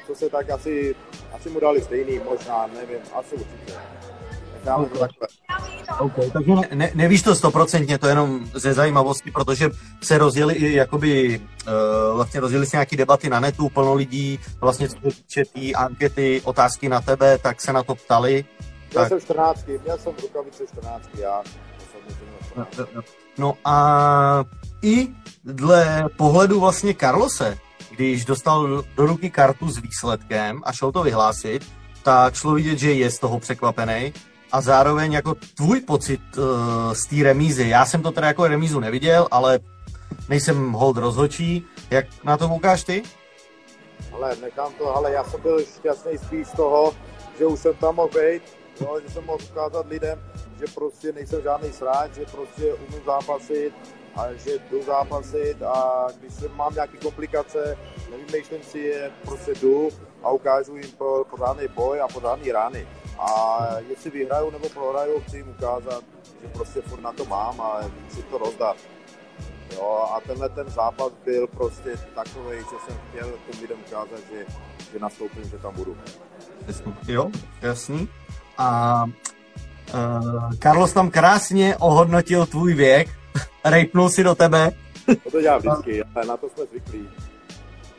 co 0.06 0.14
se 0.14 0.30
tak 0.30 0.50
asi, 0.50 0.96
asi 1.32 1.50
mu 1.50 1.60
dali 1.60 1.82
stejný, 1.82 2.20
možná, 2.24 2.66
nevím, 2.66 2.98
asi 3.14 3.34
určitě. 3.34 3.72
To 4.64 4.98
takhle. 4.98 5.28
Okay, 6.00 6.30
takže 6.30 6.52
ne, 6.74 6.90
nevíš 6.94 7.22
to 7.22 7.34
stoprocentně, 7.34 7.98
to 7.98 8.06
jenom 8.06 8.40
ze 8.54 8.74
zajímavosti, 8.74 9.30
protože 9.30 9.70
se 10.02 10.18
rozjeli 10.18 10.54
i 10.54 10.74
jakoby, 10.74 11.38
uh, 11.38 12.16
vlastně 12.16 12.40
rozjeli 12.40 12.66
se 12.66 12.76
nějaký 12.76 12.96
debaty 12.96 13.30
na 13.30 13.40
netu, 13.40 13.68
plno 13.68 13.94
lidí, 13.94 14.38
vlastně 14.60 14.88
co 14.88 14.96
týče 14.96 15.44
té 15.44 15.72
ankety, 15.72 16.42
otázky 16.44 16.88
na 16.88 17.00
tebe, 17.00 17.38
tak 17.38 17.60
se 17.60 17.72
na 17.72 17.82
to 17.82 17.94
ptali. 17.94 18.44
Já 18.94 19.00
tak. 19.00 19.08
jsem 19.08 19.20
14, 19.20 19.66
měl 19.84 19.98
jsem 19.98 20.12
rukavice 20.22 20.66
14, 20.66 21.08
já. 21.18 21.42
No, 22.56 22.66
no 23.38 23.54
a 23.64 24.44
i 24.82 25.08
dle 25.44 26.04
pohledu 26.16 26.60
vlastně 26.60 26.94
Carlose, 26.94 27.58
když 27.96 28.24
dostal 28.24 28.82
do 28.96 29.06
ruky 29.06 29.30
kartu 29.30 29.70
s 29.70 29.78
výsledkem 29.78 30.60
a 30.64 30.72
šel 30.72 30.92
to 30.92 31.02
vyhlásit, 31.02 31.62
tak 32.02 32.34
šlo 32.34 32.54
vidět, 32.54 32.78
že 32.78 32.92
je 32.92 33.10
z 33.10 33.18
toho 33.18 33.40
překvapený 33.40 34.12
a 34.54 34.60
zároveň 34.60 35.12
jako 35.12 35.34
tvůj 35.34 35.80
pocit 35.80 36.20
uh, 36.36 36.44
z 36.92 37.06
té 37.06 37.16
remízy. 37.22 37.68
Já 37.68 37.86
jsem 37.86 38.02
to 38.02 38.12
teda 38.12 38.26
jako 38.26 38.46
remízu 38.46 38.80
neviděl, 38.80 39.28
ale 39.30 39.58
nejsem 40.28 40.72
hold 40.72 40.96
rozhočí. 40.96 41.66
Jak 41.90 42.06
na 42.24 42.36
to 42.36 42.48
koukáš 42.48 42.84
ty? 42.84 43.02
Ale 44.12 44.36
nechám 44.36 44.72
to, 44.78 44.96
ale 44.96 45.12
já 45.12 45.24
jsem 45.24 45.40
byl 45.40 45.64
šťastný 45.64 46.18
spíš 46.18 46.46
z 46.48 46.52
toho, 46.52 46.94
že 47.38 47.46
už 47.46 47.60
jsem 47.60 47.74
tam 47.74 47.94
mohl 47.94 48.08
být, 48.08 48.42
jo, 48.80 49.00
že 49.02 49.10
jsem 49.14 49.24
mohl 49.24 49.38
ukázat 49.50 49.86
lidem, 49.88 50.18
že 50.58 50.64
prostě 50.74 51.12
nejsem 51.12 51.42
žádný 51.42 51.72
sráč, 51.72 52.14
že 52.14 52.26
prostě 52.32 52.74
umím 52.74 53.02
zápasit 53.06 53.72
a 54.16 54.32
že 54.32 54.58
jdu 54.70 54.82
zápasit 54.82 55.62
a 55.62 56.06
když 56.20 56.32
mám 56.54 56.74
nějaké 56.74 56.96
komplikace, 56.96 57.78
nevymýšlím 58.10 58.62
si 58.62 58.78
je, 58.78 59.10
prostě 59.24 59.52
jdu 59.54 59.88
a 60.22 60.30
ukážu 60.30 60.76
jim 60.76 60.90
pořádný 61.30 61.68
boj 61.74 62.00
a 62.00 62.08
pořádný 62.08 62.52
rány. 62.52 62.86
A 63.18 63.66
jestli 63.88 64.10
vyhraju 64.10 64.50
nebo 64.50 64.68
prohraju, 64.68 65.20
chci 65.20 65.36
jim 65.36 65.48
ukázat, 65.48 66.04
že 66.42 66.48
prostě 66.48 66.80
furt 66.80 67.00
na 67.00 67.12
to 67.12 67.24
mám 67.24 67.60
a 67.60 67.80
chci 68.08 68.22
to 68.22 68.38
rozdat. 68.38 68.76
Jo, 69.72 70.08
a 70.16 70.20
tenhle 70.20 70.48
ten 70.48 70.70
zápas 70.70 71.12
byl 71.24 71.46
prostě 71.46 71.90
takový, 72.14 72.58
že 72.58 72.76
jsem 72.86 72.98
chtěl 73.08 73.32
těm 73.50 73.60
lidem 73.60 73.78
ukázat, 73.86 74.20
že, 74.32 74.46
že 74.92 74.98
nastoupím, 74.98 75.44
že 75.44 75.58
tam 75.58 75.74
budu. 75.74 75.96
Jo, 77.08 77.30
jasný. 77.62 78.08
A 78.58 79.04
uh, 79.94 80.52
Carlos 80.62 80.92
tam 80.92 81.10
krásně 81.10 81.76
ohodnotil 81.76 82.46
tvůj 82.46 82.74
věk, 82.74 83.08
rejpnul 83.64 84.10
si 84.10 84.24
do 84.24 84.34
tebe. 84.34 84.70
To 85.24 85.30
to 85.30 85.40
dělám 85.40 85.58
vždycky, 85.58 86.04
ale 86.14 86.26
na 86.26 86.36
to 86.36 86.48
jsme 86.48 86.64
zvyklí. 86.66 87.08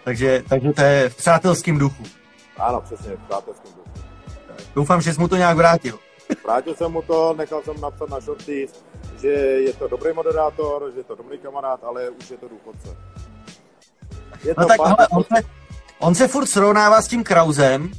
Takže, 0.04 0.44
takže 0.50 0.74
to 0.74 0.82
je 0.82 1.10
v 1.10 1.16
přátelském 1.16 1.78
duchu. 1.78 2.04
Ano, 2.58 2.82
přesně, 2.82 3.16
v 3.16 3.28
přátelském 3.28 3.72
duchu. 3.76 4.08
Doufám, 4.76 5.02
že 5.02 5.14
jsi 5.14 5.20
mu 5.20 5.28
to 5.28 5.36
nějak 5.36 5.58
vrátil. 5.58 6.00
Vrátil 6.44 6.76
jsem 6.76 6.92
mu 6.92 7.02
to, 7.02 7.34
nechal 7.38 7.64
jsem 7.64 7.82
napsat 7.82 8.10
na 8.10 8.20
shorty, 8.20 8.68
že 9.22 9.28
je 9.28 9.74
to 9.74 9.88
dobrý 9.88 10.14
moderátor, 10.14 10.92
že 10.92 11.00
je 11.00 11.04
to 11.04 11.16
dobrý 11.16 11.38
kamarád, 11.38 11.84
ale 11.84 12.10
už 12.10 12.32
je 12.32 12.38
to 12.38 12.48
důchodce. 12.48 12.98
Je 14.44 14.54
no 14.58 14.64
to 14.64 14.68
tak 14.68 14.80
hele, 14.82 15.08
on 15.12 15.24
se, 15.24 15.44
on 16.00 16.16
se 16.16 16.28
furt 16.28 16.48
srovnává 16.48 17.02
s 17.02 17.08
tím 17.08 17.24
Krausem. 17.24 17.92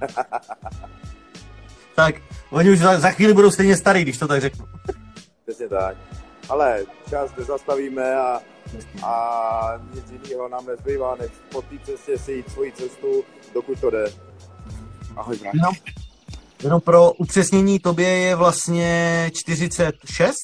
tak 1.94 2.14
oni 2.50 2.70
už 2.70 2.78
za, 2.78 3.00
za 3.00 3.10
chvíli 3.10 3.34
budou 3.34 3.50
stejně 3.50 3.76
starý, 3.76 4.02
když 4.02 4.18
to 4.18 4.28
tak 4.28 4.40
řeknu. 4.40 4.66
Přesně 5.44 5.68
tak. 5.68 5.96
Ale 6.48 6.84
čas 7.10 7.36
nezastavíme 7.36 8.16
a, 8.16 8.40
a 9.02 9.80
nic 9.94 10.10
jiného 10.10 10.48
nám 10.48 10.66
nezbývá, 10.66 11.16
než 11.20 11.30
po 11.52 11.62
té 11.62 11.78
cestě 11.84 12.18
si 12.18 12.32
jít 12.32 12.50
svoji 12.50 12.72
cestu, 12.72 13.24
dokud 13.54 13.80
to 13.80 13.90
jde. 13.90 14.27
Ahoj, 15.18 15.36
brácho. 15.36 15.58
No, 15.62 15.70
Jenom 16.62 16.80
pro 16.80 17.12
upřesnění, 17.12 17.78
tobě 17.78 18.08
je 18.08 18.36
vlastně 18.36 19.30
46? 19.34 20.34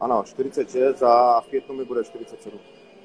Ano, 0.00 0.22
46 0.26 1.02
a 1.02 1.40
v 1.40 1.46
květnu 1.46 1.74
mi 1.74 1.84
bude 1.84 2.04
47. 2.04 2.58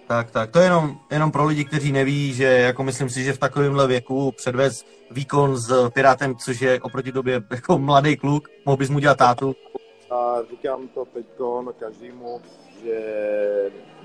Tak, 0.08 0.32
tak, 0.32 0.52
to 0.52 0.60
je 0.60 0.66
jenom, 0.66 1.00
jenom 1.12 1.32
pro 1.32 1.46
lidi, 1.46 1.66
kteří 1.66 1.92
neví, 1.92 2.34
že 2.34 2.44
jako 2.44 2.84
myslím 2.84 3.10
si, 3.10 3.24
že 3.24 3.34
v 3.34 3.38
takovémhle 3.38 3.88
věku 3.88 4.32
předvez 4.32 4.86
výkon 5.12 5.58
s 5.58 5.90
Pirátem, 5.90 6.36
což 6.36 6.62
je 6.62 6.82
oproti 6.82 7.12
době 7.12 7.42
jako 7.52 7.78
mladý 7.80 8.18
kluk, 8.18 8.50
mohl 8.66 8.78
bys 8.78 8.90
mu 8.90 9.00
dělat 9.00 9.18
tátu. 9.18 9.56
A 10.12 10.36
říkám 10.50 10.88
to 10.88 11.06
teď 11.06 11.26
každému, 11.80 12.42
že 12.84 13.00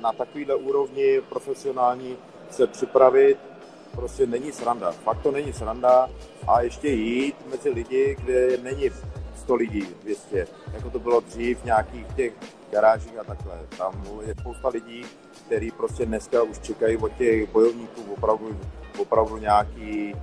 na 0.03 0.13
takovýhle 0.13 0.55
úrovni 0.55 1.21
profesionální 1.29 2.17
se 2.51 2.67
připravit 2.67 3.39
prostě 3.95 4.27
není 4.27 4.53
sranda. 4.53 4.93
Fakt 4.93 5.23
to 5.23 5.31
není 5.31 5.53
sranda 5.53 6.11
a 6.47 6.61
ještě 6.61 6.89
jít 6.89 7.37
mezi 7.51 7.71
lidi, 7.71 8.17
kde 8.25 8.57
není 8.57 8.91
100 9.37 9.55
lidí, 9.55 9.87
200, 10.03 10.47
jako 10.73 10.91
to 10.91 10.99
bylo 10.99 11.21
dřív 11.21 11.59
v 11.59 11.65
nějakých 11.65 12.07
těch 12.17 12.33
garážích 12.73 13.19
a 13.19 13.25
takhle. 13.25 13.61
Tam 13.79 14.05
je 14.27 14.35
spousta 14.41 14.69
lidí, 14.69 15.05
kteří 15.47 15.71
prostě 15.71 16.07
dneska 16.07 16.43
už 16.43 16.59
čekají 16.59 16.97
od 16.97 17.13
těch 17.13 17.53
bojovníků 17.53 18.03
opravdu, 18.13 18.61
opravdu 18.99 19.37
nějaký, 19.37 20.15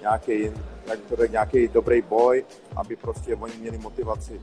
nějaký, 0.00 0.50
jak 0.86 0.98
to 1.08 1.26
nějaký 1.26 1.68
dobrý 1.68 2.02
boj, 2.02 2.44
aby 2.76 2.96
prostě 2.96 3.36
oni 3.36 3.52
měli 3.60 3.78
motivaci. 3.78 4.40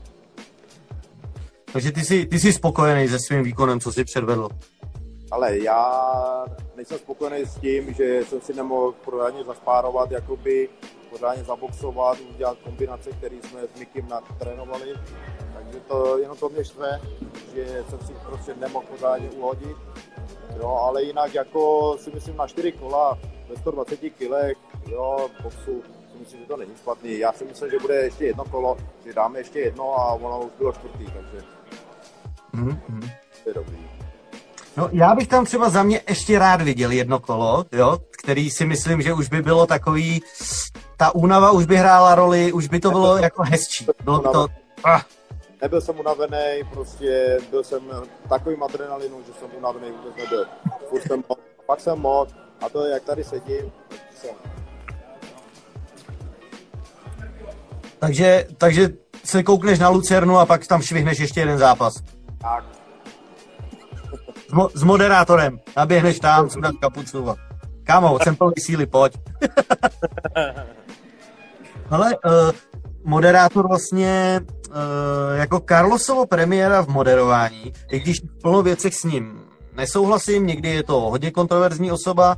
Takže 1.72 1.92
ty 1.92 2.00
jsi, 2.00 2.26
ty 2.26 2.38
jsi 2.38 2.52
spokojený 2.52 3.08
se 3.08 3.18
svým 3.18 3.42
výkonem, 3.42 3.80
co 3.80 3.92
jsi 3.92 4.04
předvedl? 4.04 4.48
Ale 5.30 5.58
já 5.58 6.46
nejsem 6.76 6.98
spokojený 6.98 7.46
s 7.46 7.54
tím, 7.54 7.94
že 7.94 8.24
jsem 8.24 8.40
si 8.40 8.54
nemohl 8.54 8.92
pořádně 8.92 9.44
zaspárovat, 9.44 10.10
jakoby 10.10 10.68
pořádně 11.10 11.44
zaboxovat, 11.44 12.18
udělat 12.34 12.58
kombinace, 12.64 13.10
které 13.10 13.36
jsme 13.36 13.60
s 13.74 13.78
Mikim 13.78 14.08
natrénovali. 14.08 14.94
Takže 15.54 15.80
to 15.80 16.18
jenom 16.18 16.36
to 16.36 16.48
mě 16.48 16.64
štve, 16.64 17.00
že 17.54 17.84
jsem 17.88 17.98
si 17.98 18.12
prostě 18.26 18.54
nemohl 18.54 18.86
pořádně 18.86 19.30
uhodit. 19.30 19.76
Jo, 20.56 20.68
ale 20.68 21.02
jinak 21.02 21.34
jako 21.34 21.96
si 22.00 22.10
myslím 22.10 22.36
na 22.36 22.46
4 22.46 22.72
kola 22.72 23.18
ve 23.48 23.56
120 23.56 23.96
kilech, 23.96 24.56
jo, 24.86 25.28
boxu, 25.42 25.82
si 26.12 26.18
myslím, 26.18 26.40
že 26.40 26.46
to 26.46 26.56
není 26.56 26.76
špatný. 26.76 27.18
Já 27.18 27.32
si 27.32 27.44
myslím, 27.44 27.70
že 27.70 27.78
bude 27.78 27.94
ještě 27.94 28.24
jedno 28.24 28.44
kolo, 28.44 28.76
že 29.04 29.12
dáme 29.12 29.38
ještě 29.38 29.58
jedno 29.58 29.94
a 29.94 30.14
ono 30.14 30.46
už 30.46 30.52
bylo 30.58 30.72
čtvrtý, 30.72 31.04
takže 31.04 31.46
mm-hmm. 32.54 33.10
to 33.44 33.50
je 33.50 33.54
dobrý. 33.54 33.83
No 34.76 34.88
já 34.92 35.14
bych 35.14 35.28
tam 35.28 35.44
třeba 35.44 35.70
za 35.70 35.82
mě 35.82 36.00
ještě 36.08 36.38
rád 36.38 36.62
viděl 36.62 36.90
jedno 36.90 37.20
kolo, 37.20 37.64
jo, 37.72 37.98
který 38.22 38.50
si 38.50 38.64
myslím, 38.66 39.02
že 39.02 39.12
už 39.12 39.28
by 39.28 39.42
bylo 39.42 39.66
takový, 39.66 40.22
ta 40.96 41.14
únava 41.14 41.50
už 41.50 41.66
by 41.66 41.76
hrála 41.76 42.14
roli, 42.14 42.52
už 42.52 42.68
by 42.68 42.80
to 42.80 42.90
bylo 42.90 43.16
jako 43.16 43.42
hezčí. 43.42 43.86
Bylo 44.04 44.18
by 44.18 44.28
to... 44.28 44.46
Ah. 44.84 45.00
Nebyl 45.62 45.80
jsem 45.80 45.98
unavený, 46.00 46.62
prostě 46.72 47.38
byl 47.50 47.64
jsem 47.64 47.82
takovým 48.28 48.62
adrenalinu, 48.62 49.22
že 49.26 49.32
jsem 49.32 49.48
unavený 49.58 49.86
vůbec 49.90 50.24
nebyl. 50.24 50.46
Furt 50.88 51.02
jsem 51.02 51.22
pak 51.66 51.80
jsem 51.80 51.98
moc 51.98 52.34
a 52.60 52.68
to, 52.68 52.86
jak 52.86 53.02
tady 53.02 53.24
sedím, 53.24 53.72
jsem. 54.20 54.30
Takže, 57.98 58.46
takže 58.58 58.88
se 59.24 59.42
koukneš 59.42 59.78
na 59.78 59.88
Lucernu 59.88 60.38
a 60.38 60.46
pak 60.46 60.66
tam 60.66 60.82
švihneš 60.82 61.18
ještě 61.18 61.40
jeden 61.40 61.58
zápas. 61.58 61.94
Tak, 62.40 62.64
mo- 64.54 64.70
s 64.74 64.82
moderátorem. 64.82 65.60
Naběhneš 65.76 66.20
tam, 66.20 66.50
sundat 66.50 66.74
kapucu. 66.80 67.34
Kámo, 67.84 68.18
jsem 68.22 68.36
plný 68.36 68.54
síly, 68.58 68.86
pojď. 68.86 69.18
Ale 71.90 72.16
uh, 72.16 72.50
moderátor 73.04 73.68
vlastně 73.68 74.40
uh, 74.68 74.74
jako 75.34 75.60
Carlosovo 75.68 76.26
premiéra 76.26 76.82
v 76.82 76.88
moderování, 76.88 77.72
i 77.90 78.00
když 78.00 78.20
v 78.20 78.42
plno 78.42 78.62
věcech 78.62 78.94
s 78.94 79.04
ním 79.04 79.44
nesouhlasím, 79.76 80.46
někdy 80.46 80.68
je 80.68 80.82
to 80.82 81.00
hodně 81.00 81.30
kontroverzní 81.30 81.92
osoba, 81.92 82.36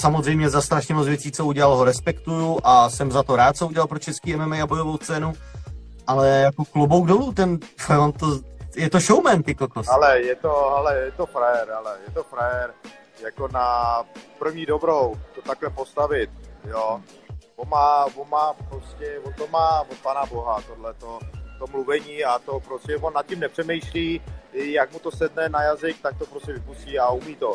samozřejmě 0.00 0.50
za 0.50 0.60
strašně 0.60 0.94
moc 0.94 1.06
věcí, 1.06 1.32
co 1.32 1.46
udělal, 1.46 1.76
ho 1.76 1.84
respektuju 1.84 2.58
a 2.64 2.90
jsem 2.90 3.12
za 3.12 3.22
to 3.22 3.36
rád, 3.36 3.56
co 3.56 3.66
udělal 3.66 3.88
pro 3.88 3.98
český 3.98 4.36
MMA 4.36 4.56
a 4.62 4.66
bojovou 4.66 4.98
scénu, 5.02 5.32
ale 6.06 6.28
jako 6.28 6.64
klobouk 6.64 7.06
dolů, 7.06 7.32
ten, 7.32 7.58
on 7.98 8.12
to 8.12 8.40
je 8.78 8.90
to 8.90 9.00
showman, 9.00 9.42
ty 9.42 9.54
kokos. 9.54 9.88
Ale 9.88 10.20
je 10.22 10.34
to, 10.36 10.54
ale 10.76 10.96
je 10.96 11.12
to 11.12 11.26
frajer, 11.26 11.70
ale 11.70 11.98
je 12.06 12.12
to 12.14 12.22
frajer, 12.22 12.74
jako 13.22 13.48
na 13.48 14.00
první 14.38 14.66
dobrou 14.66 15.14
to 15.34 15.42
takhle 15.42 15.70
postavit, 15.70 16.30
jo. 16.64 17.00
On 17.56 17.68
má, 17.68 18.06
on 18.16 18.28
má 18.28 18.52
prostě, 18.68 19.18
on 19.24 19.32
to 19.32 19.46
má 19.46 19.80
od 19.80 19.98
Pana 19.98 20.26
Boha, 20.26 20.62
tohle 20.66 20.94
to, 20.94 21.18
to 21.58 21.66
mluvení 21.70 22.24
a 22.24 22.38
to 22.38 22.60
prostě, 22.60 22.96
on 22.96 23.12
nad 23.12 23.26
tím 23.26 23.40
nepřemýšlí, 23.40 24.20
jak 24.52 24.92
mu 24.92 24.98
to 24.98 25.10
sedne 25.10 25.48
na 25.48 25.62
jazyk, 25.62 26.02
tak 26.02 26.18
to 26.18 26.26
prostě 26.26 26.52
vypustí 26.52 26.98
a 26.98 27.10
umí 27.10 27.36
to. 27.36 27.54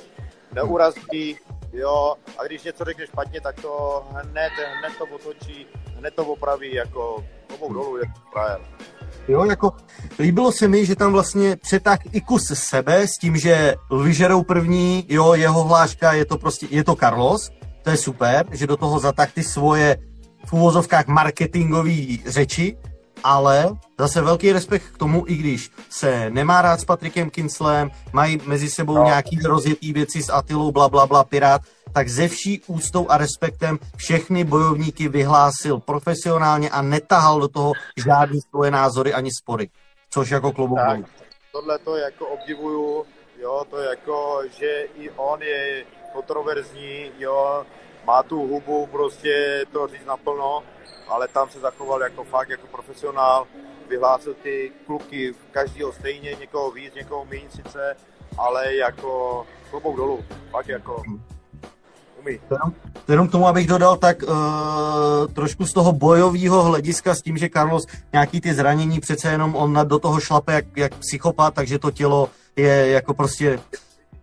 Neurazí, 0.51 1.37
jo, 1.71 2.15
a 2.37 2.43
když 2.43 2.63
něco 2.63 2.83
řekne 2.85 3.07
špatně, 3.07 3.41
tak 3.41 3.61
to 3.61 4.05
hned, 4.09 4.51
hned 4.79 4.97
to 4.97 5.05
otočí, 5.05 5.67
hned 5.97 6.15
to 6.15 6.25
opraví, 6.25 6.73
jako 6.73 7.25
obou 7.55 7.73
dolů 7.73 7.97
je 7.97 8.03
frajer. 8.31 8.61
Jo, 9.27 9.45
jako 9.45 9.73
líbilo 10.19 10.51
se 10.51 10.67
mi, 10.67 10.85
že 10.85 10.95
tam 10.95 11.11
vlastně 11.11 11.55
přetak 11.55 11.99
i 12.11 12.21
kus 12.21 12.51
sebe 12.53 13.07
s 13.07 13.17
tím, 13.17 13.37
že 13.37 13.75
vyžerou 14.03 14.43
první, 14.43 15.05
jo, 15.09 15.33
jeho 15.33 15.63
hláška 15.63 16.13
je 16.13 16.25
to 16.25 16.37
prostě, 16.37 16.67
je 16.69 16.83
to 16.83 16.95
Carlos, 16.95 17.49
to 17.83 17.89
je 17.89 17.97
super, 17.97 18.45
že 18.51 18.67
do 18.67 18.77
toho 18.77 18.99
zatah 18.99 19.33
ty 19.33 19.43
svoje 19.43 19.97
v 20.45 20.53
úvozovkách 20.53 21.07
marketingové 21.07 22.17
řeči, 22.27 22.77
ale 23.23 23.69
zase 23.99 24.21
velký 24.21 24.51
respekt 24.51 24.83
k 24.93 24.97
tomu, 24.97 25.23
i 25.27 25.35
když 25.35 25.71
se 25.89 26.29
nemá 26.29 26.61
rád 26.61 26.79
s 26.79 26.85
Patrikem 26.85 27.29
Kinslem, 27.29 27.91
mají 28.13 28.41
mezi 28.45 28.69
sebou 28.69 28.95
no. 28.95 29.03
nějaký 29.03 29.39
rozjetý 29.43 29.93
věci 29.93 30.23
s 30.23 30.29
Atilou, 30.29 30.71
bla, 30.71 30.89
bla, 30.89 31.07
bla, 31.07 31.23
Pirát, 31.23 31.61
tak 31.93 32.09
ze 32.09 32.27
vší 32.27 32.61
úctou 32.67 33.09
a 33.09 33.17
respektem 33.17 33.79
všechny 33.97 34.43
bojovníky 34.43 35.07
vyhlásil 35.07 35.79
profesionálně 35.79 36.69
a 36.69 36.81
netahal 36.81 37.39
do 37.39 37.47
toho 37.47 37.73
žádný 38.05 38.39
svoje 38.49 38.71
názory 38.71 39.13
ani 39.13 39.29
spory, 39.41 39.69
což 40.09 40.29
jako 40.29 40.51
klubu 40.51 40.75
tak, 40.75 40.99
tohle 41.51 41.79
to 41.79 41.95
jako 41.95 42.27
obdivuju, 42.27 43.05
jo, 43.41 43.65
to 43.69 43.77
jako, 43.77 44.41
že 44.59 44.85
i 44.95 45.09
on 45.09 45.41
je 45.41 45.85
kontroverzní, 46.13 47.11
jo, 47.19 47.65
má 48.05 48.23
tu 48.23 48.47
hubu 48.47 48.87
prostě 48.87 49.65
to 49.71 49.87
říct 49.87 50.05
naplno, 50.05 50.63
ale 51.07 51.27
tam 51.27 51.49
se 51.49 51.59
zachoval 51.59 52.01
jako 52.01 52.23
fakt, 52.23 52.49
jako 52.49 52.67
profesionál, 52.67 53.47
vyhlásil 53.89 54.33
ty 54.33 54.71
kluky, 54.85 55.35
každýho 55.51 55.93
stejně, 55.93 56.35
někoho 56.39 56.71
víc, 56.71 56.93
někoho 56.93 57.25
méně 57.25 57.49
sice, 57.49 57.95
ale 58.37 58.75
jako 58.75 59.45
klobouk 59.69 59.97
dolů, 59.97 60.25
fakt 60.51 60.67
jako 60.67 61.03
umí. 62.25 62.39
Jenom, 63.07 63.27
k 63.27 63.31
tomu, 63.31 63.47
abych 63.47 63.67
dodal, 63.67 63.97
tak 63.97 64.23
uh, 64.23 64.33
trošku 65.33 65.65
z 65.65 65.73
toho 65.73 65.91
bojového 65.91 66.63
hlediska 66.63 67.15
s 67.15 67.21
tím, 67.21 67.37
že 67.37 67.49
Carlos 67.49 67.85
nějaký 68.13 68.41
ty 68.41 68.53
zranění 68.53 68.99
přece 68.99 69.31
jenom 69.31 69.55
on 69.55 69.79
do 69.83 69.99
toho 69.99 70.19
šlape 70.19 70.53
jak, 70.53 70.65
jak 70.75 70.95
psychopat, 70.95 71.53
takže 71.53 71.79
to 71.79 71.91
tělo 71.91 72.29
je 72.55 72.87
jako 72.87 73.13
prostě 73.13 73.59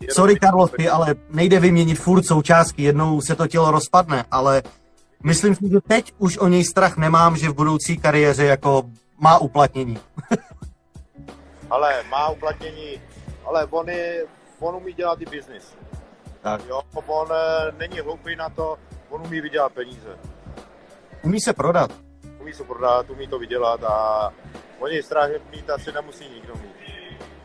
Sorry, 0.09 0.40
Carlos, 0.40 0.71
ale 0.92 1.14
nejde 1.30 1.61
vyměnit 1.61 1.95
furt 1.95 2.26
součástky, 2.26 2.83
jednou 2.83 3.21
se 3.21 3.37
to 3.37 3.47
tělo 3.47 3.71
rozpadne, 3.71 4.25
ale 4.30 4.62
myslím 5.23 5.54
si, 5.54 5.69
že 5.69 5.80
teď 5.80 6.14
už 6.19 6.38
o 6.38 6.49
něj 6.49 6.64
strach 6.64 6.97
nemám, 6.97 7.37
že 7.37 7.49
v 7.49 7.54
budoucí 7.54 7.99
kariéře 7.99 8.45
jako 8.45 8.83
má 9.19 9.38
uplatnění. 9.38 9.99
ale 11.71 12.02
má 12.11 12.28
uplatnění, 12.28 13.00
ale 13.45 13.66
on, 13.66 13.88
je, 13.88 14.25
on 14.61 14.75
umí 14.75 14.92
dělat 14.92 15.21
i 15.21 15.26
biznis. 15.26 15.76
Tak. 16.42 16.61
Jo, 16.68 16.82
on 17.06 17.28
eh, 17.32 17.73
není 17.78 18.00
hloupý 18.00 18.37
na 18.37 18.49
to, 18.49 18.76
on 19.11 19.23
umí 19.26 19.40
vydělat 19.40 19.73
peníze. 19.73 20.18
Umí 21.23 21.40
se 21.40 21.52
prodat. 21.52 21.90
Umí 22.40 22.52
se 22.52 22.64
prodat, 22.64 23.11
umí 23.11 23.26
to 23.26 23.38
vydělat 23.38 23.85
a 23.85 24.28
oni 24.78 25.02
strach 25.02 25.30
mít 25.50 25.70
asi 25.70 25.92
nemusí 25.92 26.25
nikdo 26.35 26.54
mít. 26.54 26.70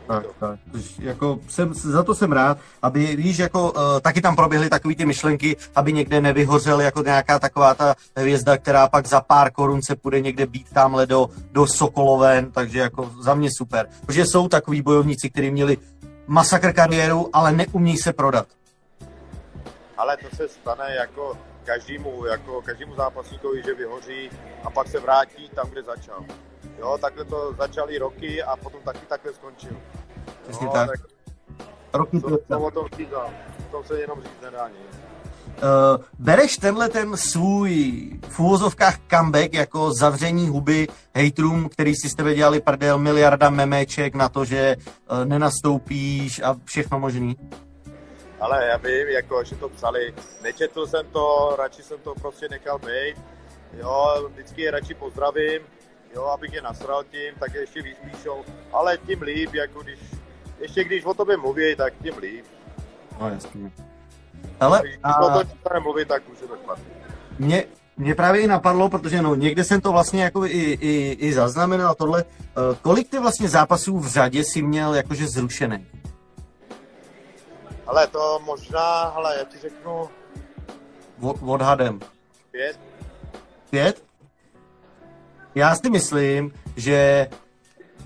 Tak, 0.06 0.24
tak. 0.40 0.58
Jako 0.98 1.38
jsem, 1.48 1.74
za 1.74 2.02
to 2.02 2.14
jsem 2.14 2.32
rád, 2.32 2.58
aby, 2.82 3.16
víš, 3.16 3.38
jako 3.38 3.72
uh, 3.72 3.80
taky 4.00 4.20
tam 4.20 4.36
proběhly 4.36 4.70
takové 4.70 4.94
ty 4.94 5.06
myšlenky, 5.06 5.56
aby 5.74 5.92
někde 5.92 6.20
nevyhořel 6.20 6.80
jako 6.80 7.02
nějaká 7.02 7.38
taková 7.38 7.74
ta 7.74 7.94
hvězda, 8.16 8.58
která 8.58 8.88
pak 8.88 9.06
za 9.06 9.20
pár 9.20 9.52
korun 9.52 9.82
se 9.82 9.96
půjde 9.96 10.20
někde 10.20 10.46
být 10.46 10.72
tamhle 10.72 11.06
do, 11.06 11.28
do 11.52 11.66
Sokoloven, 11.66 12.52
takže 12.52 12.78
jako 12.78 13.10
za 13.20 13.34
mě 13.34 13.48
super. 13.56 13.88
Protože 14.06 14.26
jsou 14.26 14.48
takový 14.48 14.82
bojovníci, 14.82 15.30
kteří 15.30 15.50
měli 15.50 15.78
masakr 16.26 16.72
kariéru, 16.72 17.30
ale 17.32 17.52
neumí 17.52 17.96
se 17.96 18.12
prodat. 18.12 18.46
Ale 19.96 20.16
to 20.16 20.36
se 20.36 20.48
stane 20.48 20.94
jako 20.94 21.38
každému, 21.64 22.26
jako 22.26 22.62
každému 22.62 22.94
zápasníkovi, 22.94 23.62
že 23.62 23.74
vyhoří 23.74 24.30
a 24.64 24.70
pak 24.70 24.88
se 24.88 25.00
vrátí 25.00 25.48
tam, 25.54 25.70
kde 25.70 25.82
začal. 25.82 26.24
Jo, 26.78 26.98
takhle 27.00 27.24
to 27.24 27.54
začaly 27.58 27.98
roky 27.98 28.42
a 28.42 28.56
potom 28.56 28.80
taky 28.82 29.06
takhle 29.06 29.32
skončil. 29.32 29.76
Přesně 30.42 30.68
tak. 30.68 30.90
tak. 30.90 31.00
Roky 31.92 32.20
to, 32.20 32.38
to 32.38 32.60
o 32.60 32.70
tom 32.70 32.86
říkám. 32.96 33.34
To 33.70 33.82
se 33.82 34.00
jenom 34.00 34.22
říct 34.22 34.40
nedá 34.42 34.68
nic. 34.68 35.06
Uh, 35.56 36.04
bereš 36.18 36.56
tenhle 36.56 36.88
ten 36.88 37.16
svůj 37.16 37.70
v 38.28 38.40
úvozovkách 38.40 38.98
comeback 39.10 39.54
jako 39.54 39.92
zavření 39.92 40.48
huby 40.48 40.86
hejtrům, 41.14 41.68
který 41.68 41.94
si 41.94 42.08
s 42.08 42.14
tebe 42.14 42.34
dělali 42.34 42.60
prdel, 42.60 42.98
miliarda 42.98 43.50
memeček 43.50 44.14
na 44.14 44.28
to, 44.28 44.44
že 44.44 44.76
uh, 44.76 45.24
nenastoupíš 45.24 46.40
a 46.42 46.56
všechno 46.64 47.00
možný? 47.00 47.36
Ale 48.40 48.66
já 48.66 48.76
vím, 48.76 49.08
jako, 49.08 49.44
že 49.44 49.56
to 49.56 49.68
psali, 49.68 50.14
nečetl 50.42 50.86
jsem 50.86 51.06
to, 51.06 51.54
radši 51.58 51.82
jsem 51.82 51.98
to 52.00 52.14
prostě 52.14 52.48
nechal 52.48 52.78
být. 52.78 53.16
Jo, 53.72 54.28
vždycky 54.32 54.62
je 54.62 54.70
radši 54.70 54.94
pozdravím, 54.94 55.62
jo, 56.14 56.24
abych 56.24 56.52
je 56.52 56.62
nasral 56.62 57.04
tím, 57.04 57.34
tak 57.40 57.54
ještě 57.54 57.82
víc 57.82 57.96
píšou, 58.04 58.44
ale 58.72 58.98
tím 58.98 59.22
líp, 59.22 59.54
jako 59.54 59.82
když, 59.82 59.98
ještě 60.60 60.84
když 60.84 61.04
o 61.04 61.14
tobě 61.14 61.36
mluví, 61.36 61.76
tak 61.76 61.94
tím 62.02 62.14
líp. 62.18 62.44
No 63.20 63.28
jasně. 63.28 63.70
Ale, 64.60 64.80
když 64.82 64.96
a... 65.02 65.20
o 65.20 65.30
tom 65.30 65.82
mluví, 65.82 66.04
tak 66.04 66.22
už 66.32 66.40
je 66.40 66.48
to 66.48 66.56
špatný. 66.56 66.84
Mě, 67.38 67.64
mě 67.96 68.14
právě 68.14 68.40
i 68.40 68.46
napadlo, 68.46 68.88
protože 68.88 69.22
no, 69.22 69.34
někde 69.34 69.64
jsem 69.64 69.80
to 69.80 69.92
vlastně 69.92 70.22
jako 70.22 70.44
i, 70.44 70.78
i, 70.80 71.16
i 71.20 71.32
zaznamenal 71.32 71.94
tohle. 71.94 72.24
Uh, 72.24 72.76
kolik 72.82 73.10
ty 73.10 73.18
vlastně 73.18 73.48
zápasů 73.48 73.98
v 73.98 74.06
řadě 74.06 74.44
si 74.44 74.62
měl 74.62 74.94
jakože 74.94 75.28
zrušený? 75.28 75.86
Ale 77.86 78.06
to 78.06 78.40
možná, 78.44 78.92
ale 79.02 79.38
já 79.38 79.44
ti 79.44 79.58
řeknu... 79.58 80.08
Od, 81.20 81.36
odhadem. 81.42 82.00
Pět. 82.50 82.80
Pět? 83.70 84.06
já 85.56 85.74
si 85.74 85.90
myslím, 85.90 86.52
že 86.76 87.28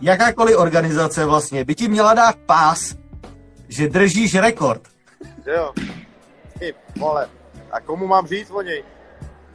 jakákoliv 0.01 0.59
organizace 0.59 1.25
vlastně 1.25 1.65
by 1.65 1.75
ti 1.75 1.89
měla 1.89 2.15
dát 2.15 2.37
pás, 2.47 2.95
že 3.69 3.89
držíš 3.89 4.35
rekord. 4.35 4.83
Jo. 5.47 5.73
Ty 6.59 6.75
vole. 6.99 7.29
A 7.73 7.81
komu 7.81 8.07
mám 8.07 8.27
říct 8.27 8.51
o 8.51 8.63
něj? 8.63 8.85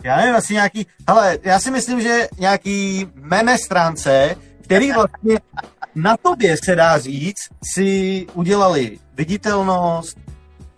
Já 0.03 0.17
nevím, 0.17 0.35
asi 0.35 0.53
nějaký, 0.53 0.87
ale 1.07 1.37
já 1.43 1.59
si 1.59 1.71
myslím, 1.71 2.01
že 2.01 2.27
nějaký 2.37 3.07
meme 3.13 3.57
stránce, 3.57 4.35
který 4.63 4.91
vlastně 4.91 5.39
na 5.95 6.17
tobě 6.17 6.55
se 6.63 6.75
dá 6.75 6.99
říct, 6.99 7.49
si 7.73 8.27
udělali 8.33 8.99
viditelnost, 9.17 10.17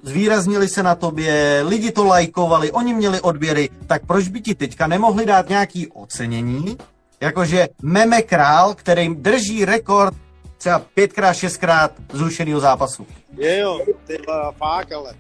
zvýraznili 0.04 0.68
se 0.68 0.84
na 0.84 0.96
tobě, 0.96 1.64
lidi 1.68 1.92
to 1.92 2.06
lajkovali, 2.06 2.72
oni 2.72 2.94
měli 2.94 3.22
odběry, 3.22 3.70
tak 3.88 4.06
proč 4.06 4.28
by 4.28 4.42
ti 4.42 4.56
teďka 4.56 4.88
nemohli 4.88 5.26
dát 5.26 5.50
nějaký 5.50 5.88
ocenění, 5.88 6.78
jakože 7.22 7.68
meme 7.82 8.22
král, 8.22 8.74
který 8.74 9.16
drží 9.16 9.66
rekord 9.66 10.14
třeba 10.58 10.80
pětkrát, 10.80 11.36
šestkrát 11.36 11.92
zrušeného 12.12 12.60
zápasu. 12.60 13.08
Je 13.38 13.60
jo, 13.60 13.80
ty 14.08 14.18
fakt, 14.58 14.92
ale. 14.92 15.14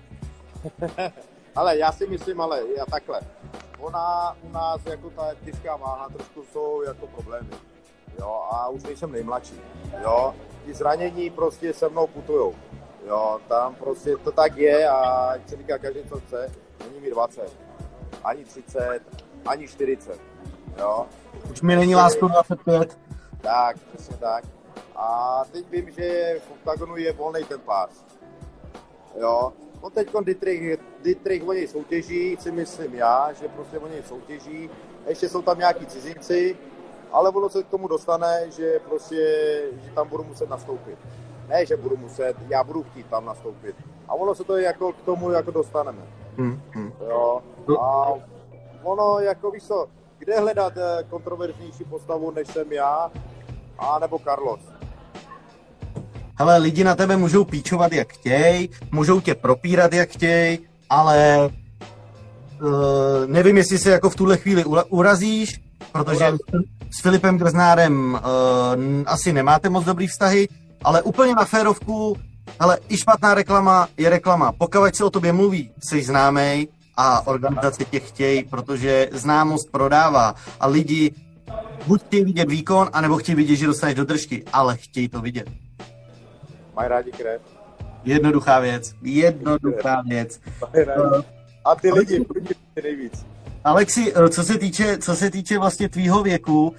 ale 1.56 1.78
já 1.78 1.92
si 1.92 2.08
myslím, 2.08 2.42
ale 2.42 2.62
já 2.78 2.86
takhle. 2.86 3.22
Ona 3.80 4.36
u 4.42 4.52
nás 4.52 4.82
jako 4.86 5.10
ta 5.10 5.30
těžká 5.46 5.76
váha 5.76 6.10
trošku 6.10 6.44
jsou 6.52 6.82
jako 6.82 7.08
problémy. 7.08 7.50
Jo, 8.20 8.42
a 8.52 8.70
už 8.70 8.84
nejsem 8.84 9.12
nejmladší. 9.12 9.54
Jo, 10.04 10.34
ty 10.66 10.74
zranění 10.74 11.30
prostě 11.30 11.74
se 11.74 11.90
mnou 11.90 12.08
putujou. 12.08 12.56
Jo, 13.08 13.40
tam 13.48 13.76
prostě 13.76 14.18
to 14.18 14.32
tak 14.32 14.58
je 14.58 14.90
a 14.90 14.96
ať 15.34 15.50
se 15.50 15.58
říká 15.58 15.78
každý, 15.78 16.00
co 16.10 16.20
chce, 16.20 16.52
není 16.84 17.00
mi 17.00 17.12
20, 17.12 17.58
ani 18.24 18.46
30, 18.46 19.00
ani 19.46 19.68
40. 19.68 20.22
Jo, 20.80 21.06
už 21.52 21.62
mi 21.62 21.76
není 21.76 21.96
lásko 21.96 22.28
25. 22.28 22.98
Tak, 23.42 23.78
přesně 23.94 24.18
tak. 24.18 24.44
A 24.96 25.42
teď 25.52 25.70
vím, 25.72 25.92
že 25.92 26.40
v 26.48 26.52
oktagonu 26.52 26.98
je 26.98 27.14
volný 27.14 27.44
ten 27.44 27.60
pás. 27.60 28.06
Jo. 29.20 29.54
No 29.84 29.90
teď 29.90 30.10
Dietrich, 30.24 30.80
Dietrich 31.04 31.48
o 31.48 31.54
něj 31.54 31.68
soutěží, 31.68 32.38
si 32.40 32.52
myslím 32.52 32.94
já, 32.96 33.34
že 33.34 33.48
prostě 33.48 33.80
o 33.80 33.88
něj 33.88 34.04
soutěží. 34.04 34.70
Ještě 35.08 35.30
jsou 35.30 35.42
tam 35.42 35.58
nějaký 35.58 35.86
cizinci, 35.86 36.58
ale 37.12 37.30
ono 37.30 37.50
se 37.50 37.64
k 37.64 37.68
tomu 37.68 37.88
dostane, 37.88 38.52
že 38.52 38.80
prostě, 38.80 39.16
že 39.84 39.92
tam 39.92 40.10
budu 40.10 40.24
muset 40.24 40.50
nastoupit. 40.50 40.98
Ne, 41.50 41.66
že 41.66 41.78
budu 41.78 41.98
muset, 41.98 42.36
já 42.50 42.64
budu 42.64 42.84
chtít 42.84 43.06
tam 43.08 43.26
nastoupit. 43.26 43.76
A 44.08 44.14
ono 44.14 44.36
se 44.36 44.44
to 44.44 44.58
jako 44.58 44.94
k 44.94 45.02
tomu 45.02 45.32
jako 45.32 45.52
dostaneme. 45.52 46.02
Hmm, 46.38 46.62
hmm. 46.72 46.92
Jo. 47.10 47.42
No. 47.68 47.84
A 47.84 48.14
ono 48.84 49.20
jako 49.20 49.52
víš 49.52 49.64
co, 49.64 49.88
kde 50.20 50.40
hledat 50.40 50.74
eh, 50.78 51.04
kontroverznější 51.10 51.84
postavu, 51.84 52.32
než 52.32 52.48
jsem 52.48 52.72
já, 52.72 53.12
a 53.80 54.00
nebo 54.00 54.20
Carlos. 54.20 54.60
hele, 56.40 56.58
lidi 56.58 56.84
na 56.84 56.96
tebe 56.96 57.18
můžou 57.18 57.46
píčovat 57.46 57.94
jak 57.94 58.14
chtějí, 58.14 58.70
můžou 58.92 59.22
tě 59.22 59.36
propírat 59.36 59.94
jak 59.94 60.10
chtějí, 60.10 60.60
ale 60.90 61.50
uh, 62.62 62.70
nevím, 63.26 63.58
jestli 63.58 63.78
se 63.78 63.92
jako 63.92 64.10
v 64.10 64.16
tuhle 64.16 64.38
chvíli 64.38 64.66
urazíš, 64.90 65.62
protože 65.92 66.26
s 67.00 67.02
Filipem 67.02 67.38
Grznárem 67.38 68.14
uh, 68.14 68.20
asi 69.06 69.34
nemáte 69.34 69.70
moc 69.70 69.86
dobrý 69.86 70.08
vztahy, 70.08 70.48
ale 70.84 71.02
úplně 71.02 71.36
na 71.36 71.46
férovku, 71.46 72.18
ale 72.60 72.78
i 72.90 72.98
špatná 72.98 73.34
reklama 73.34 73.88
je 73.98 74.10
reklama. 74.10 74.52
Pokud 74.52 74.96
se 74.96 75.04
o 75.04 75.10
tobě 75.10 75.34
mluví, 75.34 75.72
jsi 75.90 76.04
známej 76.04 76.68
a 76.98 77.28
organizace 77.28 77.86
tě 77.86 78.00
chtějí, 78.00 78.44
protože 78.44 79.10
známost 79.12 79.72
prodává 79.72 80.36
a 80.60 80.68
lidi 80.68 81.14
buď 81.88 82.02
chtějí 82.02 82.24
vidět 82.24 82.50
výkon, 82.50 82.90
anebo 82.94 83.18
chtějí 83.18 83.36
vidět, 83.36 83.56
že 83.56 83.68
dostaneš 83.68 83.96
do 83.96 84.06
držky, 84.06 84.44
ale 84.54 84.78
chtějí 84.78 85.10
to 85.10 85.22
vidět. 85.22 85.50
Mají 86.76 86.90
rádi 86.90 87.12
krev. 87.12 87.42
Jednoduchá 88.04 88.60
věc. 88.60 88.94
Jednoduchá 89.02 90.02
věc. 90.02 90.40
A 91.66 91.76
ty 91.76 91.92
lidi, 91.92 92.26
lidi 92.36 92.56
nejvíc. 92.84 93.26
Alexi, 93.64 94.14
eh, 94.16 94.30
co 94.30 94.44
se 94.44 94.58
týče, 94.58 94.98
co 94.98 95.16
se 95.16 95.32
týče 95.32 95.60
vlastně 95.60 95.90
tvýho 95.90 96.24
věku, 96.24 96.68
uh, 96.68 96.76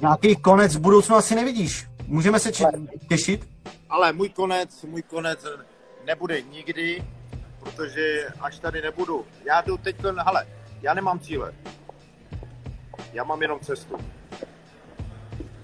nějaký 0.00 0.36
konec 0.36 0.76
v 0.76 0.80
budoucnu 0.80 1.16
asi 1.16 1.34
nevidíš. 1.34 1.86
Můžeme 2.06 2.40
se 2.40 2.52
či- 2.52 2.64
těšit? 3.08 3.48
Ale 3.88 4.12
můj 4.12 4.28
konec, 4.28 4.82
můj 4.82 5.02
konec 5.02 5.46
nebude 6.04 6.42
nikdy, 6.42 7.04
protože 7.60 8.28
až 8.40 8.58
tady 8.58 8.82
nebudu. 8.82 9.26
Já 9.44 9.60
jdu 9.60 9.76
teď, 9.76 9.96
hele, 10.26 10.46
já 10.82 10.94
nemám 10.94 11.20
cíle. 11.20 11.52
Já 13.12 13.24
mám 13.24 13.42
jenom 13.42 13.60
cestu. 13.60 13.96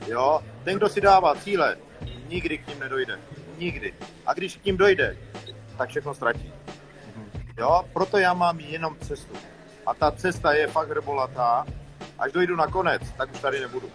Jo, 0.06 0.40
ten, 0.64 0.76
kdo 0.76 0.88
si 0.88 1.00
dává 1.00 1.34
cíle, 1.34 1.76
nikdy 2.28 2.58
k 2.58 2.66
ním 2.68 2.80
nedojde. 2.80 3.18
Nikdy. 3.58 3.94
A 4.26 4.34
když 4.34 4.56
k 4.56 4.64
ním 4.64 4.76
dojde, 4.76 5.16
tak 5.78 5.88
všechno 5.88 6.14
ztratí. 6.14 6.52
Jo, 7.58 7.82
proto 7.92 8.18
já 8.18 8.34
mám 8.34 8.60
jenom 8.60 8.96
cestu. 9.00 9.34
A 9.86 9.94
ta 9.94 10.10
cesta 10.10 10.52
je 10.52 10.66
fakt 10.66 10.88
hrbolatá. 10.90 11.66
Až 12.18 12.32
dojdu 12.32 12.56
na 12.56 12.66
konec, 12.66 13.02
tak 13.16 13.32
už 13.32 13.40
tady 13.40 13.60
nebudu. 13.60 13.90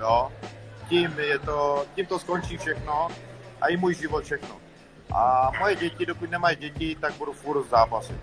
Jo, 0.00 0.32
tím, 0.88 1.18
je 1.18 1.38
to, 1.38 1.86
tím 1.94 2.06
to 2.06 2.18
skončí 2.18 2.58
všechno 2.58 3.08
a 3.60 3.66
i 3.66 3.76
můj 3.76 3.94
život 3.94 4.24
všechno. 4.24 4.56
A 5.14 5.50
moje 5.58 5.76
děti, 5.76 6.06
dokud 6.06 6.30
nemají 6.30 6.56
děti, 6.56 6.96
tak 7.00 7.14
budu 7.14 7.32
furt 7.32 7.66
v 7.66 7.70
zápasy. 7.70 8.14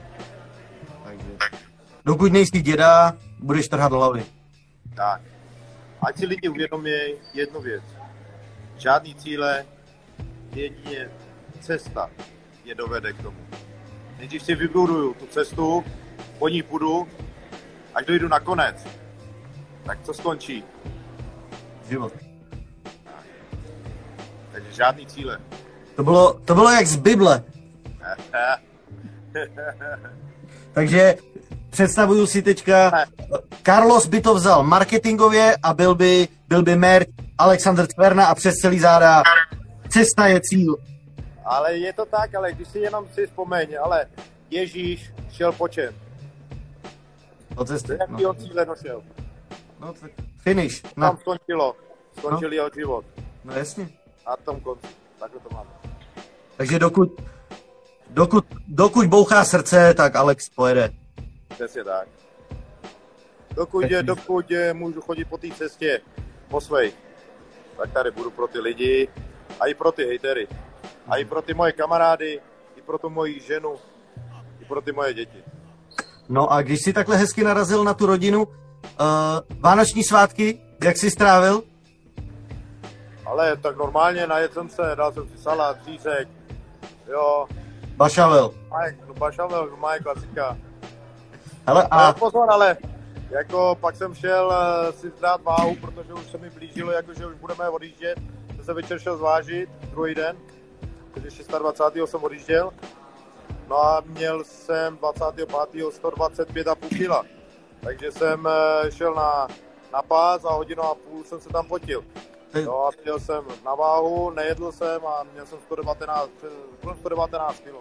Takže... 1.03 1.27
Dokud 2.05 2.31
nejsi 2.31 2.61
děda, 2.61 3.13
budeš 3.39 3.67
trhat 3.67 3.91
hlavy. 3.91 4.25
Tak. 4.95 5.21
Ať 6.01 6.17
si 6.17 6.25
lidi 6.25 6.49
uvědomí 6.49 6.91
jednu 7.33 7.61
věc. 7.61 7.83
Žádný 8.77 9.15
cíle, 9.15 9.65
jedině 10.51 11.09
cesta 11.59 12.09
je 12.65 12.75
dovede 12.75 13.13
k 13.13 13.21
tomu. 13.21 13.37
Nejdřív 14.17 14.43
si 14.43 14.55
vybuduju 14.55 15.13
tu 15.13 15.25
cestu, 15.25 15.83
po 16.39 16.47
ní 16.49 16.63
půjdu, 16.63 17.07
až 17.93 18.05
dojdu 18.05 18.27
na 18.27 18.39
konec, 18.39 18.87
tak 19.85 20.03
co 20.03 20.13
skončí? 20.13 20.63
Život. 21.89 22.13
Takže 24.51 24.71
žádný 24.71 25.05
cíle. 25.05 25.39
To 25.95 26.03
bylo, 26.03 26.33
to 26.33 26.55
bylo 26.55 26.71
jak 26.71 26.87
z 26.87 26.95
Bible. 26.95 27.43
Takže 30.73 31.15
představuju 31.69 32.27
si 32.27 32.41
teďka, 32.41 33.05
Carlos 33.63 34.07
by 34.07 34.21
to 34.21 34.35
vzal 34.35 34.63
marketingově 34.63 35.57
a 35.63 35.73
byl 35.73 35.95
by, 35.95 36.27
byl 36.47 36.63
by 36.63 36.75
mer 36.75 37.05
Alexander 37.37 37.87
Tverna 37.87 38.25
a 38.25 38.35
přes 38.35 38.55
celý 38.55 38.79
záda 38.79 39.23
cesta 39.89 40.27
je 40.27 40.41
cíl. 40.43 40.77
Ale 41.45 41.77
je 41.77 41.93
to 41.93 42.05
tak, 42.05 42.35
ale 42.35 42.53
když 42.53 42.67
si 42.67 42.79
jenom 42.79 43.07
si 43.13 43.27
vzpomeň, 43.27 43.67
ale 43.83 44.05
Ježíš 44.49 45.11
šel 45.31 45.51
po 45.51 45.67
čem? 45.67 45.93
Po 47.55 47.65
cestě. 47.65 47.97
Jaký 47.99 48.23
no. 48.23 48.33
cíle 48.33 48.65
došel? 48.65 49.03
No 49.79 49.93
tak 49.93 50.11
finish. 50.45 50.83
No. 50.97 51.07
Tam 51.07 51.17
skončilo. 51.17 51.75
Skončil 52.17 52.49
no. 52.49 52.55
jeho 52.55 52.69
život. 52.75 53.05
No 53.43 53.53
jasně. 53.53 53.89
A 54.25 54.37
tom 54.37 54.59
konci. 54.59 54.87
Takhle 55.19 55.39
to 55.39 55.49
máme. 55.53 55.69
Takže 56.57 56.79
dokud, 56.79 57.21
dokud, 58.09 58.45
dokud 58.67 59.05
bouchá 59.05 59.45
srdce, 59.45 59.93
tak 59.93 60.15
Alex 60.15 60.49
pojede. 60.49 60.89
Přesně 61.47 61.83
tak. 61.83 62.07
Dokud, 63.55 63.91
je, 63.91 64.03
dokud 64.03 64.51
je, 64.51 64.73
můžu 64.73 65.01
chodit 65.01 65.25
po 65.25 65.37
té 65.37 65.47
cestě 65.51 66.01
po 66.47 66.61
svej, 66.61 66.93
tak 67.77 67.91
tady 67.91 68.11
budu 68.11 68.31
pro 68.31 68.47
ty 68.47 68.59
lidi 68.59 69.07
a 69.59 69.67
i 69.67 69.73
pro 69.73 69.91
ty 69.91 70.05
hejtery. 70.05 70.47
A 71.07 71.17
i 71.17 71.25
pro 71.25 71.41
ty 71.41 71.53
moje 71.53 71.71
kamarády, 71.71 72.41
i 72.75 72.81
pro 72.81 72.97
tu 72.97 73.09
moji 73.09 73.39
ženu, 73.39 73.75
i 74.61 74.65
pro 74.65 74.81
ty 74.81 74.91
moje 74.91 75.13
děti. 75.13 75.43
No 76.29 76.51
a 76.51 76.61
když 76.61 76.79
jsi 76.81 76.93
takhle 76.93 77.17
hezky 77.17 77.43
narazil 77.43 77.83
na 77.83 77.93
tu 77.93 78.05
rodinu, 78.05 78.47
uh, 78.99 79.59
vánoční 79.59 80.03
svátky, 80.03 80.59
jak 80.83 80.97
jsi 80.97 81.11
strávil? 81.11 81.63
Ale 83.25 83.57
tak 83.57 83.77
normálně 83.77 84.27
najet 84.27 84.53
jsem 84.53 84.69
se, 84.69 84.81
dal 84.95 85.13
jsem 85.13 85.29
si 85.29 85.37
salát, 85.37 85.77
přísek, 85.77 86.27
jo. 87.07 87.47
Bašavel. 87.95 88.51
Maj, 88.69 88.97
no 89.07 89.13
bašavel, 89.13 89.67
no 89.71 89.77
má 89.77 89.97
klasika. 89.97 90.57
Hele, 91.67 91.83
a... 91.83 91.87
Ale 91.87 92.13
pozor, 92.13 92.51
ale 92.51 92.77
jako 93.29 93.77
pak 93.81 93.95
jsem 93.95 94.15
šel 94.15 94.47
uh, 94.47 94.95
si 94.95 95.09
zdát 95.09 95.41
váhu, 95.43 95.75
protože 95.75 96.13
už 96.13 96.31
se 96.31 96.37
mi 96.37 96.49
blížilo, 96.49 96.91
jakože 96.91 97.25
už 97.25 97.35
budeme 97.35 97.69
odjíždět. 97.69 98.19
Jsem 98.55 98.65
se 98.65 98.73
večer 98.73 98.99
šel 98.99 99.17
zvážit, 99.17 99.69
druhý 99.91 100.15
den, 100.15 100.37
takže 101.13 101.43
26. 101.59 102.09
jsem 102.09 102.23
odjížděl. 102.23 102.71
No 103.67 103.77
a 103.77 104.03
měl 104.05 104.43
jsem 104.43 104.97
25. 104.97 105.49
125,5 105.49 106.75
kg. 106.89 107.29
Takže 107.85 108.11
jsem 108.11 108.45
uh, 108.45 108.89
šel 108.89 109.13
na, 109.15 109.47
na 109.93 110.01
pás 110.01 110.45
a 110.45 110.53
hodinu 110.53 110.83
a 110.83 110.95
půl 110.95 111.23
jsem 111.23 111.41
se 111.41 111.49
tam 111.49 111.67
fotil. 111.67 112.03
No 112.65 112.87
a 112.87 112.89
měl 113.03 113.19
jsem 113.19 113.43
na 113.65 113.75
váhu, 113.75 114.29
nejedl 114.29 114.71
jsem 114.71 115.05
a 115.05 115.23
měl 115.33 115.45
jsem 115.45 115.59
119, 115.65 116.29
119 116.99 117.59
kg. 117.59 117.73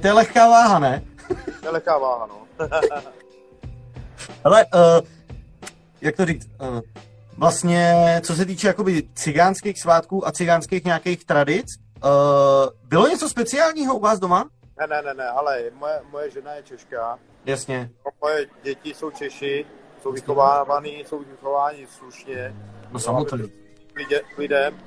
To 0.00 0.06
je 0.06 0.12
lehká 0.12 0.48
váha, 0.48 0.78
ne? 0.78 1.02
To 1.60 1.66
je 1.66 1.70
lehká 1.70 1.98
váha, 1.98 2.26
no. 2.26 2.46
Ale, 4.44 4.66
uh, 4.74 5.06
jak 6.00 6.16
to 6.16 6.26
říct, 6.26 6.48
uh, 6.60 6.80
vlastně, 7.38 8.20
co 8.24 8.34
se 8.34 8.44
týče 8.46 8.66
jakoby 8.66 9.02
cigánských 9.14 9.80
svátků 9.80 10.26
a 10.26 10.32
cigánských 10.32 10.84
nějakých 10.84 11.24
tradic, 11.24 11.66
uh, 12.04 12.10
bylo 12.84 13.08
něco 13.08 13.28
speciálního 13.28 13.94
u 13.94 14.00
vás 14.00 14.18
doma? 14.18 14.44
Ne, 14.80 14.86
ne, 14.86 15.02
ne, 15.02 15.14
ne, 15.14 15.28
ale 15.28 15.62
moje, 15.74 16.00
moje 16.10 16.30
žena 16.30 16.54
je 16.54 16.62
Češka. 16.62 17.18
Jasně. 17.44 17.90
Moje 18.20 18.46
děti 18.62 18.94
jsou 18.94 19.10
Češi, 19.10 19.66
jsou 20.02 20.12
vychovávaný, 20.12 21.04
jsou 21.06 21.18
vychováni 21.18 21.86
slušně. 21.86 22.54
No 22.92 22.98
samozřejmě. 22.98 23.48
Lidem, 24.38 24.78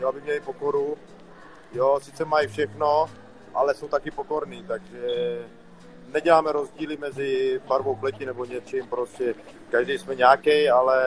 jo, 0.00 0.08
aby 0.08 0.20
měli 0.20 0.40
pokoru. 0.40 0.96
Jo, 1.72 2.00
sice 2.02 2.24
mají 2.24 2.48
všechno, 2.48 3.06
ale 3.54 3.74
jsou 3.74 3.88
taky 3.88 4.10
pokorní, 4.10 4.64
takže 4.68 5.00
neděláme 6.12 6.52
rozdíly 6.52 6.96
mezi 6.96 7.60
barvou 7.68 7.94
pleti 7.94 8.26
nebo 8.26 8.44
něčím, 8.44 8.86
prostě 8.86 9.34
každý 9.70 9.98
jsme 9.98 10.14
nějaký, 10.14 10.68
ale 10.68 11.02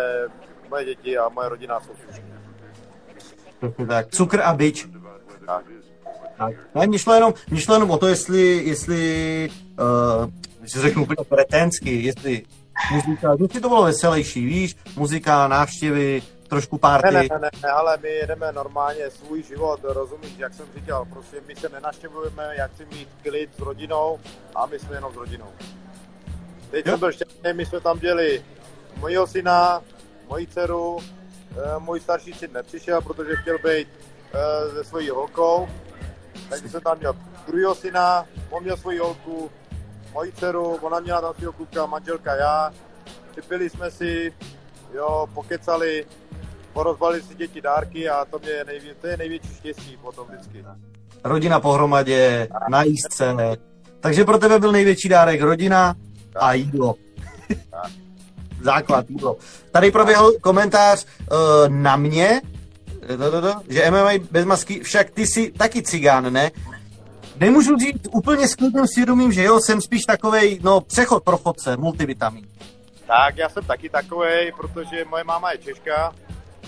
moje 0.69 0.85
děti 0.85 1.17
a 1.17 1.29
moje 1.29 1.49
rodina 1.49 1.79
jsou 1.79 1.91
slušní. 2.03 2.33
Tak, 3.87 4.07
cukr 4.07 4.41
a 4.41 4.53
byč. 4.53 4.87
Tak. 5.45 5.65
Tak. 6.37 6.55
Ne, 6.75 6.87
mě 6.87 6.99
šlo 6.99 7.13
jenom, 7.13 7.33
mě 7.49 7.61
šlo 7.61 7.73
jenom 7.75 7.91
o 7.91 7.97
to, 7.97 8.07
jestli, 8.07 8.63
jestli 8.65 9.49
uh, 9.79 10.31
si 10.67 10.81
řeknu 10.81 11.03
úplně 11.03 11.25
pretensky, 11.29 12.01
jestli 12.01 12.43
muzika, 12.91 13.35
jestli 13.41 13.61
to 13.61 13.69
bylo 13.69 13.83
veselější, 13.83 14.45
víš, 14.45 14.75
muzika, 14.95 15.47
návštěvy, 15.47 16.21
trošku 16.47 16.77
párty. 16.77 17.13
Ne, 17.13 17.21
ne, 17.21 17.39
ne, 17.41 17.49
ne, 17.63 17.69
ale 17.69 17.97
my 18.01 18.09
jedeme 18.09 18.51
normálně 18.51 19.09
svůj 19.09 19.43
život, 19.43 19.79
rozumíš, 19.83 20.33
jak 20.37 20.53
jsem 20.53 20.65
říkal, 20.75 21.05
prostě 21.05 21.37
my 21.47 21.55
se 21.55 21.69
nenaštěvujeme, 21.69 22.53
jak 22.57 22.71
si 22.77 22.85
mít 22.85 23.09
klid 23.23 23.49
s 23.57 23.59
rodinou 23.59 24.19
a 24.55 24.65
my 24.65 24.79
jsme 24.79 24.95
jenom 24.95 25.13
s 25.13 25.15
rodinou. 25.15 25.49
Teď 26.71 26.85
jo? 26.85 26.91
jsem 26.91 26.99
byl 26.99 27.11
šťastný, 27.11 27.53
my 27.53 27.65
jsme 27.65 27.81
tam 27.81 27.99
děli 27.99 28.43
mojího 28.97 29.27
syna, 29.27 29.81
moji 30.29 30.47
dceru, 30.47 30.99
eh, 30.99 31.79
můj 31.79 31.99
starší 31.99 32.33
syn 32.33 32.53
nepřišel, 32.53 33.01
protože 33.01 33.35
chtěl 33.35 33.57
být 33.57 33.87
eh, 34.33 34.71
se 34.73 34.83
svojí 34.83 35.09
holkou, 35.09 35.67
takže 36.49 36.69
jsem 36.69 36.81
tam 36.81 36.97
měl 36.97 37.15
druhého 37.47 37.75
syna, 37.75 38.25
on 38.49 38.63
měl 38.63 38.77
svoji 38.77 38.99
holku, 38.99 39.51
moji 40.15 40.31
dceru, 40.31 40.63
ona 40.81 40.99
měla 40.99 41.33
svého 41.33 41.53
kluka, 41.53 41.85
manželka 41.85 42.35
já, 42.35 42.73
vypili 43.35 43.69
jsme 43.69 43.91
si, 43.91 44.33
jo, 44.93 45.27
pokecali, 45.33 46.05
porozbali 46.73 47.21
si 47.21 47.35
děti 47.35 47.61
dárky 47.61 48.09
a 48.09 48.25
to, 48.25 48.39
mě 48.39 48.63
nejvě, 48.67 48.95
to 49.01 49.07
je 49.07 49.17
největší 49.17 49.55
štěstí 49.55 49.97
potom 50.01 50.27
vždycky. 50.27 50.65
Rodina 51.23 51.59
pohromadě, 51.59 52.47
na 52.69 52.83
jízdce. 52.83 53.35
Takže 53.99 54.25
pro 54.25 54.37
tebe 54.37 54.59
byl 54.59 54.71
největší 54.71 55.09
dárek 55.09 55.41
rodina 55.41 55.95
a 56.35 56.53
jídlo. 56.53 56.95
základ, 58.61 59.09
jídlo. 59.09 59.37
Tady 59.71 59.91
proběhl 59.91 60.31
komentář 60.41 61.05
uh, 61.05 61.37
na 61.69 61.95
mě, 61.95 62.41
že 63.69 63.91
MMA 63.91 64.11
bez 64.31 64.45
masky, 64.45 64.79
však 64.79 65.09
ty 65.09 65.27
jsi 65.27 65.51
taky 65.51 65.81
cigán, 65.81 66.33
ne? 66.33 66.51
Nemůžu 67.39 67.77
říct 67.77 68.07
úplně 68.11 68.47
s 68.47 68.55
klidným 68.55 68.87
svědomím, 68.87 69.31
že 69.31 69.43
jo, 69.43 69.59
jsem 69.59 69.81
spíš 69.81 70.01
takovej, 70.01 70.59
no, 70.63 70.81
přechod 70.81 71.23
pro 71.23 71.37
chodce, 71.37 71.77
multivitamin. 71.77 72.47
Tak, 73.07 73.37
já 73.37 73.49
jsem 73.49 73.63
taky 73.63 73.89
takovej, 73.89 74.51
protože 74.57 75.05
moje 75.05 75.23
máma 75.23 75.51
je 75.51 75.57
Češka, 75.57 76.15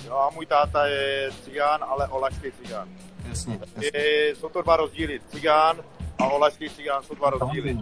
jo, 0.06 0.16
a 0.16 0.30
můj 0.30 0.46
táta 0.46 0.86
je 0.86 1.30
cigán, 1.46 1.84
ale 1.88 2.08
olašský 2.08 2.52
cigán. 2.64 2.90
Jasně, 3.30 3.60
jasně. 3.62 4.00
Je, 4.00 4.36
jsou 4.36 4.50
to 4.50 4.62
dva 4.62 4.78
rozdíly. 4.78 5.20
Cigán 5.32 5.78
a 6.20 6.28
olašský 6.28 6.70
cigán 6.70 7.04
jsou 7.04 7.16
dva 7.16 7.30
rozdíly. 7.30 7.78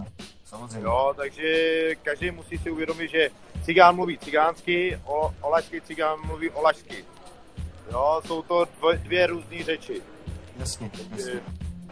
Samozřejmě. 0.45 0.85
Jo, 0.85 1.13
takže 1.15 1.95
každý 2.03 2.31
musí 2.31 2.57
si 2.57 2.71
uvědomit, 2.71 3.11
že 3.11 3.29
cigán 3.63 3.95
mluví 3.95 4.17
cigánsky, 4.17 4.99
o, 5.05 5.33
olašský 5.41 5.81
cigán 5.81 6.19
mluví 6.25 6.49
olašsky. 6.49 7.05
Jo, 7.91 8.21
jsou 8.27 8.41
to 8.41 8.65
dvě, 8.79 8.97
dvě 8.97 9.27
různé 9.27 9.63
řeči. 9.63 10.01
Jasně, 10.59 10.91
jasně. 11.11 11.41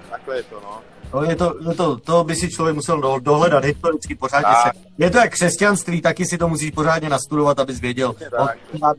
Takhle 0.10 0.36
je 0.36 0.44
to, 0.44 0.60
no. 0.64 0.82
No 1.14 1.24
je 1.24 1.36
to, 1.36 1.56
je 1.70 1.76
to, 1.76 1.98
to 1.98 2.24
by 2.24 2.36
si 2.36 2.50
člověk 2.50 2.76
musel 2.76 3.20
dohledat 3.20 3.66
historicky 3.66 4.16
pořádně 4.16 4.54
se. 4.64 4.80
Je 4.98 5.10
to 5.10 5.18
jak 5.18 5.32
křesťanství, 5.32 6.02
taky 6.02 6.26
si 6.26 6.38
to 6.38 6.48
musíš 6.48 6.72
pořádně 6.72 7.10
nastudovat, 7.10 7.60
abys 7.60 7.80
věděl, 7.80 8.16
o 8.38 8.48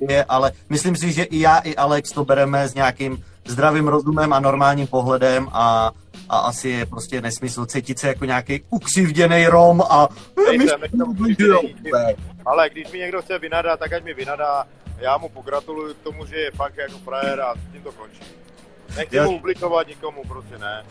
je, 0.08 0.24
ale 0.24 0.52
myslím 0.68 0.96
si, 0.96 1.12
že 1.12 1.22
i 1.22 1.40
já, 1.40 1.58
i 1.58 1.76
Alex 1.76 2.10
to 2.10 2.24
bereme 2.24 2.68
s 2.68 2.74
nějakým 2.74 3.24
zdravým 3.46 3.88
rozumem 3.88 4.32
a 4.32 4.40
normálním 4.40 4.86
pohledem 4.86 5.48
a, 5.52 5.90
a 6.28 6.38
asi 6.38 6.68
je 6.68 6.86
prostě 6.86 7.20
nesmysl 7.20 7.66
cítit 7.66 7.98
se 7.98 8.08
jako 8.08 8.24
nějaký 8.24 8.62
ukřivděný 8.70 9.46
Rom 9.46 9.82
a 9.82 10.08
ale 12.46 12.70
když 12.70 12.92
mi 12.92 12.98
někdo 12.98 13.22
chce 13.22 13.38
vynadat, 13.38 13.80
tak 13.80 13.92
ať 13.92 14.04
mi 14.04 14.14
vynadá. 14.14 14.64
Já 14.98 15.18
mu 15.18 15.28
pogratuluju 15.28 15.94
k 15.94 16.02
tomu, 16.02 16.26
že 16.26 16.36
je 16.36 16.50
fakt 16.50 16.76
jako 16.76 16.98
frajer 16.98 17.40
a 17.40 17.54
tím 17.72 17.82
to 17.82 17.92
končí. 17.92 18.20
Nechci 18.96 19.20
mu 19.20 19.36
ublikovat 19.36 19.86
nikomu, 19.86 20.22
prostě 20.28 20.58
ne. 20.58 20.84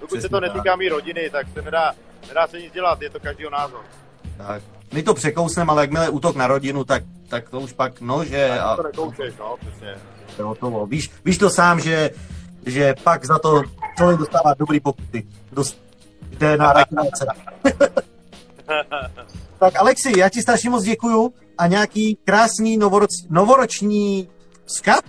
Dokud 0.00 0.22
se 0.22 0.28
to 0.28 0.40
netýká 0.40 0.76
mý 0.76 0.88
rodiny, 0.88 1.30
tak 1.30 1.46
se 1.54 1.62
nedá, 1.62 1.92
nedá 2.28 2.46
se 2.46 2.60
nic 2.60 2.72
dělat, 2.72 3.02
je 3.02 3.10
to 3.10 3.20
každýho 3.20 3.50
názor. 3.50 3.80
Tak. 4.36 4.62
My 4.92 5.02
to 5.02 5.14
překousneme, 5.14 5.72
ale 5.72 5.82
jakmile 5.82 6.08
útok 6.08 6.36
na 6.36 6.46
rodinu, 6.46 6.84
tak, 6.84 7.02
tak 7.28 7.48
to 7.48 7.60
už 7.60 7.72
pak 7.72 8.00
nože 8.00 8.58
a... 8.58 8.76
to 8.76 8.82
nekoušeš, 8.82 9.34
no, 9.38 9.56
přesně. 9.60 9.94
hotovo. 10.42 10.86
Víš, 10.86 11.10
víš 11.24 11.38
to 11.38 11.50
sám, 11.50 11.80
že, 11.80 12.10
že 12.66 12.94
pak 13.02 13.24
za 13.24 13.38
to 13.38 13.62
člověk 13.96 14.18
dostává 14.18 14.54
dobrý 14.54 14.80
pokuty. 14.80 15.26
Dost, 15.52 15.80
jde 16.30 16.56
na 16.56 16.72
reklamace. 16.72 17.26
tak 19.58 19.76
Alexi, 19.76 20.18
já 20.18 20.28
ti 20.28 20.42
strašně 20.42 20.70
moc 20.70 20.84
děkuju 20.84 21.34
a 21.58 21.66
nějaký 21.66 22.18
krásný 22.24 22.76
novoroč, 22.76 23.10
novoroční 23.30 24.28
vzkaz? 24.64 25.00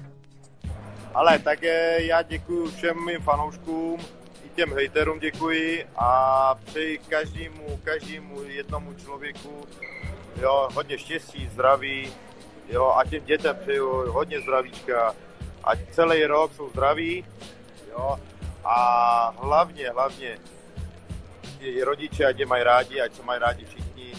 Ale 1.19 1.39
tak 1.39 1.61
já 1.97 2.21
děkuji 2.21 2.71
všem 2.71 3.05
mým 3.05 3.21
fanouškům, 3.21 3.99
i 4.45 4.49
těm 4.55 4.73
hejterům 4.73 5.19
děkuji 5.19 5.87
a 5.95 6.55
přeji 6.65 6.97
každému, 6.97 7.79
každému 7.83 8.43
jednomu 8.43 8.93
člověku 8.93 9.67
jo, 10.41 10.69
hodně 10.73 10.97
štěstí, 10.97 11.47
zdraví, 11.47 12.13
jo, 12.69 12.93
a 12.97 13.05
těm 13.05 13.25
dětem 13.25 13.55
přeju 13.61 14.11
hodně 14.11 14.41
zdravíčka, 14.41 15.15
ať 15.63 15.79
celý 15.91 16.25
rok 16.25 16.53
jsou 16.53 16.69
zdraví, 16.69 17.25
jo, 17.91 18.19
a 18.63 19.33
hlavně, 19.37 19.89
hlavně 19.89 20.37
i 21.59 21.83
rodiče, 21.83 22.25
ať 22.25 22.39
je 22.39 22.45
mají 22.45 22.63
rádi, 22.63 23.01
ať 23.01 23.13
se 23.13 23.23
mají 23.23 23.39
rádi 23.39 23.65
všichni. 23.65 24.13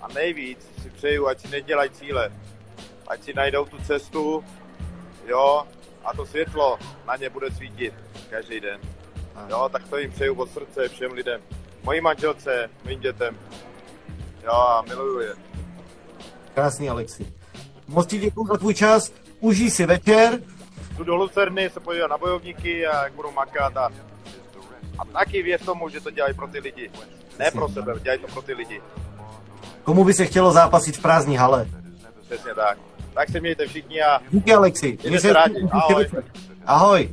A 0.00 0.08
nejvíc 0.08 0.70
si 0.82 0.90
přeju, 0.90 1.26
ať 1.28 1.40
si 1.40 1.48
nedělají 1.48 1.90
cíle, 1.90 2.32
ať 3.08 3.22
si 3.22 3.34
najdou 3.34 3.64
tu 3.64 3.78
cestu, 3.78 4.44
jo, 5.26 5.62
a 6.04 6.16
to 6.16 6.26
světlo 6.26 6.78
na 7.06 7.16
ně 7.16 7.30
bude 7.30 7.50
svítit 7.50 7.94
každý 8.30 8.60
den. 8.60 8.80
Jo, 9.48 9.68
tak 9.72 9.88
to 9.88 9.98
jim 9.98 10.10
přeju 10.10 10.34
od 10.34 10.50
srdce 10.50 10.88
všem 10.88 11.12
lidem. 11.12 11.40
Mojí 11.82 12.00
manželce, 12.00 12.70
mým 12.84 13.00
dětem. 13.00 13.38
Jo, 14.44 14.52
a 14.52 14.82
miluju 14.82 15.20
je. 15.20 15.34
Krásný, 16.54 16.90
Alexi. 16.90 17.32
Moc 17.86 18.06
ti 18.06 18.18
děkuji 18.18 18.46
za 18.46 18.56
tvůj 18.56 18.74
čas, 18.74 19.12
užij 19.40 19.70
si 19.70 19.86
večer. 19.86 20.40
Jdu 20.96 21.04
do 21.04 21.14
Lucerny 21.14 21.70
se 21.70 21.80
podívat 21.80 22.06
na 22.06 22.18
bojovníky 22.18 22.86
a 22.86 23.04
jak 23.04 23.12
budu 23.12 23.30
makat 23.30 23.76
a, 23.76 23.90
a 24.98 25.04
taky 25.04 25.42
věř 25.42 25.64
tomu, 25.64 25.88
že 25.88 26.00
to 26.00 26.10
dělají 26.10 26.34
pro 26.34 26.48
ty 26.48 26.58
lidi. 26.58 26.90
Ne 27.38 27.50
pro 27.50 27.68
sebe, 27.68 27.94
dělají 28.00 28.20
to 28.20 28.26
pro 28.26 28.42
ty 28.42 28.54
lidi. 28.54 28.82
Komu 29.84 30.04
by 30.04 30.14
se 30.14 30.26
chtělo 30.26 30.52
zápasit 30.52 30.96
v 30.96 31.02
prázdní 31.02 31.36
hale? 31.36 31.66
Přesně 32.20 32.54
tak. 32.54 32.78
Tak 33.14 33.28
se 33.28 33.40
mějte 33.40 33.66
všichni 33.66 34.02
a... 34.02 34.20
Díky 34.30 34.52
Alexi. 34.54 34.98
Mějte 35.02 35.20
se 35.20 35.32
rádi. 35.32 35.68
Ahoj. 35.70 36.06
Ahoj. 36.66 37.08